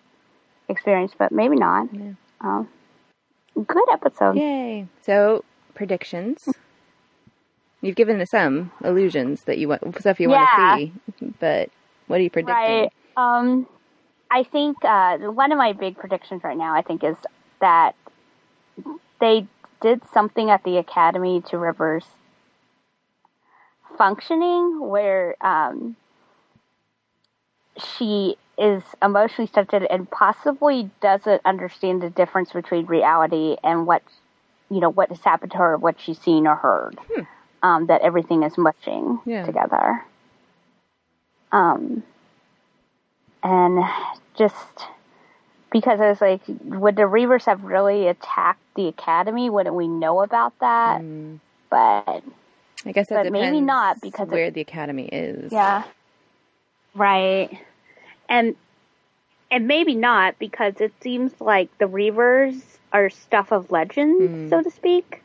experience, 0.69 1.13
but 1.17 1.31
maybe 1.31 1.55
not. 1.55 1.87
Yeah. 1.93 2.13
Um, 2.41 2.69
good 3.65 3.89
episode. 3.91 4.37
Yay! 4.37 4.87
So 5.01 5.43
predictions. 5.73 6.47
You've 7.81 7.95
given 7.95 8.19
us 8.19 8.31
some 8.31 8.71
illusions 8.83 9.43
that 9.43 9.59
you 9.59 9.67
want 9.69 9.99
stuff 9.99 10.19
you 10.19 10.29
Yeah. 10.29 10.37
want 10.37 10.81
to 11.19 11.25
see, 11.25 11.31
but 11.39 11.69
what 12.07 12.19
are 12.19 12.23
you 12.23 12.29
predicting? 12.29 12.55
Right. 12.55 12.91
Um, 13.15 13.67
I 14.31 14.43
think 14.43 14.77
uh, 14.83 15.17
one 15.17 15.51
of 15.51 15.57
my 15.57 15.73
big 15.73 15.97
predictions 15.97 16.43
right 16.43 16.57
now, 16.57 16.73
I 16.73 16.81
think, 16.81 17.03
is 17.03 17.15
that 17.61 17.95
they 19.19 19.47
did 19.81 20.01
something 20.11 20.49
at 20.49 20.63
the 20.63 20.77
academy 20.77 21.41
to 21.49 21.57
reverse 21.57 22.07
functioning 23.97 24.79
where 24.79 25.35
um, 25.45 25.95
she 27.77 28.37
is 28.57 28.83
emotionally 29.03 29.47
stunted 29.47 29.83
and 29.83 30.09
possibly 30.09 30.89
doesn't 31.01 31.41
understand 31.45 32.01
the 32.01 32.09
difference 32.09 32.51
between 32.51 32.85
reality 32.85 33.55
and 33.63 33.85
what 33.85 34.01
you 34.69 34.79
know 34.79 34.89
what 34.89 35.09
has 35.09 35.21
happened 35.21 35.51
to 35.51 35.57
her, 35.57 35.77
what 35.77 35.99
she's 35.99 36.19
seen 36.19 36.47
or 36.47 36.55
heard. 36.55 36.97
Um, 37.63 37.87
that 37.87 38.01
everything 38.01 38.43
is 38.43 38.57
mushing 38.57 39.19
Yeah. 39.25 39.43
together. 39.45 40.03
Um, 41.51 42.03
and 43.43 43.83
just 44.37 44.55
because 45.71 45.99
I 45.99 46.09
was 46.09 46.21
like, 46.21 46.41
would 46.47 46.95
the 46.95 47.03
Reavers 47.03 47.45
have 47.45 47.63
really 47.63 48.07
attacked 48.07 48.61
the 48.75 48.87
Academy? 48.87 49.49
Wouldn't 49.49 49.75
we 49.75 49.87
know 49.87 50.21
about 50.21 50.57
that? 50.59 51.01
Mm, 51.01 51.39
But 51.69 52.23
I 52.85 52.91
guess 52.93 53.07
that 53.09 53.23
But 53.23 53.31
maybe 53.31 53.59
not, 53.59 53.99
because 54.01 54.27
where 54.29 54.45
it- 54.47 54.53
the 54.53 54.61
academy 54.61 55.09
is. 55.11 55.51
yeah, 55.51 55.83
right. 56.95 57.59
And 58.29 58.55
and 59.49 59.67
maybe 59.67 59.95
not 59.95 60.37
because 60.39 60.81
it 60.81 60.93
seems 61.01 61.31
like 61.39 61.69
the 61.77 61.85
Reavers 61.85 62.61
are 62.91 63.09
stuff 63.09 63.51
of 63.51 63.71
legend, 63.71 64.21
Mm. 64.21 64.49
so 64.49 64.61
to 64.61 64.69
speak. 64.71 65.21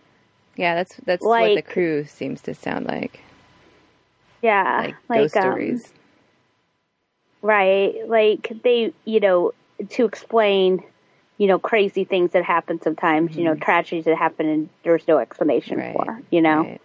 yeah. 0.57 0.75
That's 0.75 0.95
that's 1.05 1.25
what 1.25 1.55
the 1.55 1.63
crew 1.63 2.05
seems 2.05 2.41
to 2.43 2.55
sound 2.55 2.87
like, 2.87 3.21
Yeah, 4.43 4.93
like, 5.09 5.33
ghost 5.33 5.37
um, 5.37 5.43
stories. 5.53 5.93
Right. 7.41 8.09
Like 8.09 8.53
they, 8.63 8.93
you 9.05 9.21
know, 9.21 9.53
to 9.91 10.05
explain, 10.05 10.83
you 11.39 11.49
know, 11.49 11.59
crazy 11.59 12.05
things 12.05 12.33
that 12.33 12.45
happen 12.45 12.81
sometimes, 12.81 13.37
you 13.37 13.45
know, 13.45 13.55
tragedies 13.57 14.05
that 14.05 14.17
happen 14.17 14.47
and 14.47 14.69
there's 14.85 15.07
no 15.09 15.19
explanation 15.19 15.79
Right. 15.79 15.93
for, 15.97 16.23
you 16.31 16.41
know. 16.41 16.63
Right. 16.63 16.81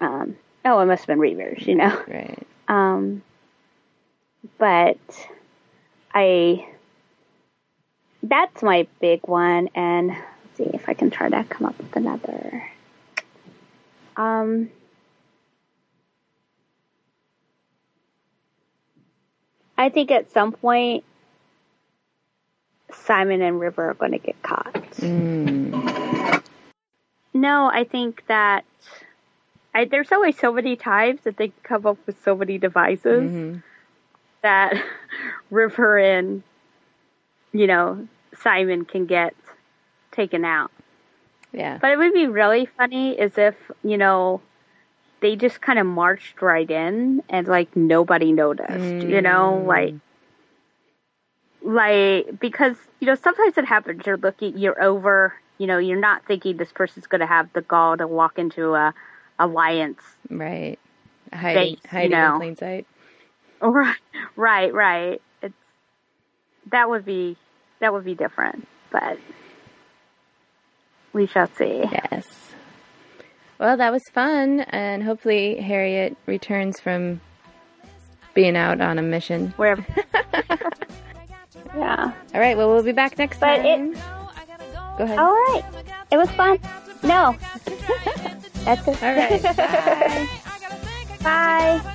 Um, 0.00 0.36
oh, 0.64 0.78
it 0.80 0.86
must 0.86 1.00
have 1.02 1.06
been 1.08 1.18
Reavers, 1.18 1.66
you 1.66 1.74
know. 1.74 2.00
Right. 2.06 2.38
Um, 2.68 3.22
but 4.58 4.98
I, 6.14 6.68
that's 8.22 8.62
my 8.62 8.86
big 9.00 9.26
one. 9.26 9.68
And 9.74 10.08
let's 10.08 10.56
see 10.56 10.64
if 10.74 10.88
I 10.88 10.94
can 10.94 11.10
try 11.10 11.28
to 11.28 11.44
come 11.44 11.66
up 11.66 11.78
with 11.78 11.94
another. 11.96 12.68
Um, 14.16 14.70
I 19.78 19.88
think 19.88 20.10
at 20.10 20.30
some 20.32 20.52
point, 20.52 21.04
Simon 22.92 23.40
and 23.40 23.58
River 23.58 23.90
are 23.90 23.94
going 23.94 24.12
to 24.12 24.18
get 24.18 24.40
caught. 24.42 24.74
Mm. 24.98 26.42
No, 27.34 27.70
I 27.72 27.84
think 27.84 28.22
that 28.26 28.64
I, 29.74 29.86
there's 29.86 30.12
always 30.12 30.38
so 30.38 30.52
many 30.52 30.76
times 30.76 31.20
that 31.22 31.38
they 31.38 31.52
come 31.62 31.86
up 31.86 31.96
with 32.06 32.22
so 32.22 32.36
many 32.36 32.58
devices 32.58 33.32
Mhm. 33.32 33.62
That 34.42 34.74
River 35.50 35.98
and 35.98 36.42
you 37.52 37.66
know 37.66 38.06
Simon 38.34 38.84
can 38.84 39.06
get 39.06 39.34
taken 40.12 40.44
out. 40.44 40.70
Yeah. 41.52 41.78
But 41.80 41.90
it 41.92 41.98
would 41.98 42.12
be 42.12 42.26
really 42.26 42.66
funny 42.66 43.18
is 43.18 43.38
if 43.38 43.54
you 43.84 43.96
know 43.98 44.40
they 45.20 45.36
just 45.36 45.60
kind 45.60 45.78
of 45.78 45.86
marched 45.86 46.42
right 46.42 46.68
in 46.70 47.22
and 47.28 47.46
like 47.46 47.74
nobody 47.76 48.32
noticed. 48.32 49.04
You 49.04 49.20
know, 49.22 49.62
Mm. 49.62 49.66
like 49.66 49.94
like 51.62 52.38
because 52.40 52.76
you 53.00 53.06
know 53.06 53.14
sometimes 53.14 53.56
it 53.58 53.64
happens. 53.64 54.06
You're 54.06 54.16
looking, 54.16 54.56
you're 54.58 54.80
over. 54.82 55.34
You 55.58 55.66
know, 55.66 55.78
you're 55.78 56.00
not 56.00 56.24
thinking 56.26 56.56
this 56.56 56.72
person's 56.72 57.06
going 57.06 57.20
to 57.20 57.26
have 57.26 57.52
the 57.52 57.60
gall 57.62 57.96
to 57.96 58.06
walk 58.06 58.38
into 58.38 58.74
a 58.74 58.94
alliance 59.38 60.00
Right. 60.28 60.78
Hiding, 61.32 61.76
Base, 61.76 61.92
you 61.94 62.08
know. 62.08 62.34
in 62.34 62.40
plain 62.40 62.56
sight. 62.56 62.86
Right, 63.62 63.96
right, 64.36 64.74
right. 64.74 65.22
It's 65.42 65.54
that 66.70 66.88
would 66.90 67.04
be 67.04 67.36
that 67.80 67.92
would 67.92 68.04
be 68.04 68.14
different, 68.14 68.66
but 68.90 69.18
we 71.12 71.26
shall 71.26 71.48
see. 71.56 71.82
Yes. 71.90 72.26
Well, 73.58 73.76
that 73.76 73.92
was 73.92 74.02
fun, 74.12 74.60
and 74.60 75.02
hopefully 75.02 75.60
Harriet 75.60 76.16
returns 76.26 76.80
from 76.80 77.20
being 78.34 78.56
out 78.56 78.80
on 78.80 78.98
a 78.98 79.02
mission. 79.02 79.52
Wherever. 79.56 79.84
yeah. 81.76 82.12
All 82.34 82.40
right. 82.40 82.56
Well, 82.56 82.68
we'll 82.68 82.82
be 82.82 82.92
back 82.92 83.16
next 83.18 83.38
But 83.38 83.58
time. 83.58 83.92
it- 83.94 83.98
Go 84.98 85.04
ahead. 85.04 85.18
All 85.18 85.32
right. 85.32 85.62
It 86.10 86.16
was 86.18 86.28
fun. 86.32 86.58
No. 87.02 87.34
That's 88.64 88.86
it. 88.88 89.02
All 89.02 89.14
right. 89.14 89.42
Bye. 91.22 91.80
Bye. 91.80 91.94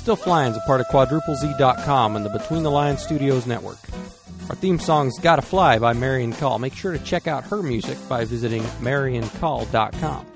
Still 0.00 0.16
Flying 0.16 0.52
is 0.52 0.56
a 0.56 0.60
part 0.60 0.80
of 0.80 0.86
QuadrupleZ.com 0.86 2.16
and 2.16 2.24
the 2.24 2.30
Between 2.30 2.62
the 2.62 2.70
Lines 2.70 3.02
Studios 3.02 3.46
network. 3.46 3.76
Our 4.48 4.56
theme 4.56 4.78
song 4.78 5.08
is 5.08 5.18
Gotta 5.20 5.42
Fly 5.42 5.78
by 5.78 5.92
Marian 5.92 6.32
Call. 6.32 6.58
Make 6.58 6.74
sure 6.74 6.96
to 6.96 7.04
check 7.04 7.26
out 7.26 7.44
her 7.44 7.62
music 7.62 7.98
by 8.08 8.24
visiting 8.24 8.62
mariancall.com. 8.80 10.26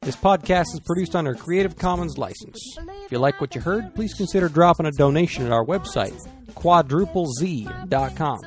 This 0.00 0.16
podcast 0.16 0.72
is 0.72 0.80
produced 0.86 1.14
under 1.14 1.32
a 1.32 1.36
Creative 1.36 1.76
Commons 1.76 2.16
license. 2.16 2.58
If 3.04 3.12
you 3.12 3.18
like 3.18 3.42
what 3.42 3.54
you 3.54 3.60
heard, 3.60 3.94
please 3.94 4.14
consider 4.14 4.48
dropping 4.48 4.86
a 4.86 4.92
donation 4.92 5.44
at 5.44 5.52
our 5.52 5.66
website, 5.66 6.18
quadruplez.com, 6.54 8.38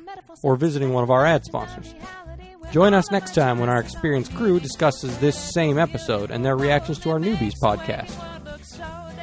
or 0.43 0.55
visiting 0.55 0.91
one 0.91 1.03
of 1.03 1.11
our 1.11 1.23
ad 1.23 1.45
sponsors. 1.45 1.93
Join 2.71 2.95
us 2.95 3.11
next 3.11 3.35
time 3.35 3.59
when 3.59 3.69
our 3.69 3.79
experienced 3.79 4.33
crew 4.33 4.59
discusses 4.59 5.15
this 5.19 5.37
same 5.37 5.77
episode 5.77 6.31
and 6.31 6.43
their 6.43 6.57
reactions 6.57 6.97
to 6.99 7.11
our 7.11 7.19
newbies 7.19 7.53
podcast. 7.61 8.30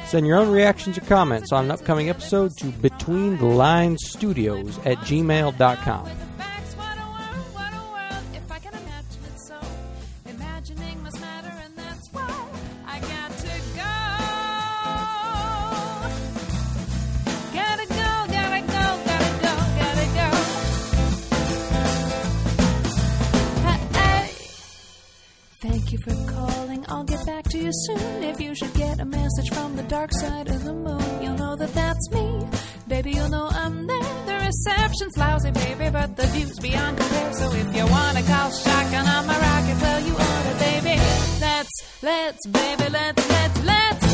Send 0.09 0.25
your 0.25 0.37
own 0.37 0.49
reactions 0.49 0.97
or 0.97 1.01
comments 1.01 1.51
on 1.51 1.65
an 1.65 1.71
upcoming 1.71 2.09
episode 2.09 2.57
to 2.57 2.65
Between 2.81 3.37
the 3.37 3.45
Lines 3.45 3.99
Studios 4.07 4.79
at 4.79 4.97
gmail.com. 4.97 6.28
I'll 26.89 27.03
get 27.03 27.23
back 27.25 27.43
to 27.49 27.57
you 27.57 27.71
soon. 27.71 28.23
If 28.23 28.41
you 28.41 28.55
should 28.55 28.73
get 28.73 28.99
a 28.99 29.05
message 29.05 29.49
from 29.53 29.75
the 29.75 29.83
dark 29.83 30.11
side 30.11 30.47
of 30.47 30.63
the 30.63 30.73
moon, 30.73 31.21
you'll 31.21 31.37
know 31.37 31.55
that 31.55 31.73
that's 31.73 32.11
me. 32.11 32.47
Baby, 32.87 33.11
you'll 33.11 33.29
know 33.29 33.47
I'm 33.51 33.85
there. 33.85 34.25
The 34.25 34.37
reception's 34.47 35.15
lousy, 35.17 35.51
baby, 35.51 35.89
but 35.91 36.17
the 36.17 36.25
view's 36.27 36.57
beyond 36.59 36.97
compare. 36.97 37.33
So 37.33 37.53
if 37.53 37.75
you 37.75 37.85
wanna 37.85 38.23
call 38.23 38.51
shotgun 38.51 39.07
on 39.07 39.27
my 39.27 39.37
rocket, 39.39 39.81
well, 39.81 40.01
you 40.07 40.13
oughta, 40.13 40.55
baby. 40.59 40.95
Let's, 41.39 41.73
let's, 42.01 42.47
baby, 42.47 42.89
let's, 42.89 43.29
let's, 43.29 43.63
let's 43.63 44.08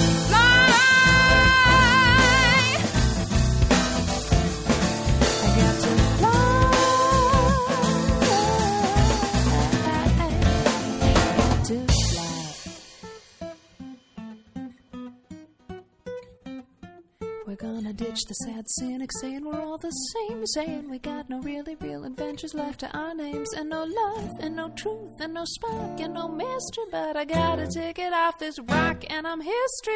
gonna 17.86 17.98
ditch 17.98 18.26
the 18.26 18.34
sad 18.34 18.66
cynic 18.68 19.12
saying 19.22 19.46
we're 19.46 19.62
all 19.62 19.78
the 19.78 19.92
same, 19.92 20.44
saying 20.48 20.90
we 20.90 20.98
got 20.98 21.30
no 21.30 21.40
really 21.42 21.76
real 21.76 22.04
adventures 22.04 22.56
left 22.56 22.80
to 22.80 22.90
our 22.98 23.14
names, 23.14 23.54
and 23.56 23.70
no 23.70 23.84
love, 23.84 24.32
and 24.40 24.56
no 24.56 24.70
truth, 24.70 25.14
and 25.20 25.36
no 25.36 25.44
spark, 25.46 26.00
and 26.00 26.16
no 26.16 26.28
mystery. 26.28 26.86
But 26.90 27.16
I 27.16 27.26
gotta 27.26 27.68
take 27.68 28.00
it 28.00 28.12
off 28.12 28.40
this 28.40 28.58
rock, 28.60 29.04
and 29.08 29.28
I'm 29.28 29.40
history. 29.40 29.94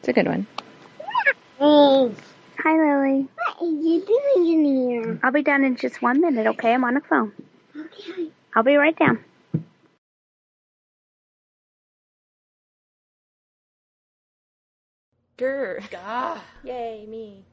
It's 0.00 0.08
a 0.08 0.12
good 0.12 0.26
one. 0.26 0.46
Hi, 1.58 2.72
Lily. 2.76 3.28
What 3.34 3.62
are 3.62 3.66
you 3.66 4.04
doing 4.04 4.46
in 4.52 4.64
here? 4.90 5.20
I'll 5.22 5.32
be 5.32 5.42
done 5.42 5.64
in 5.64 5.76
just 5.76 6.02
one 6.02 6.20
minute, 6.20 6.46
okay? 6.48 6.74
I'm 6.74 6.84
on 6.84 6.94
the 6.94 7.00
phone. 7.00 7.32
Okay. 7.74 8.30
I'll 8.54 8.64
be 8.64 8.76
right 8.76 8.98
down. 8.98 9.24
Grr. 15.38 15.88
Gah. 15.90 16.40
Yay, 16.64 17.06
me. 17.06 17.44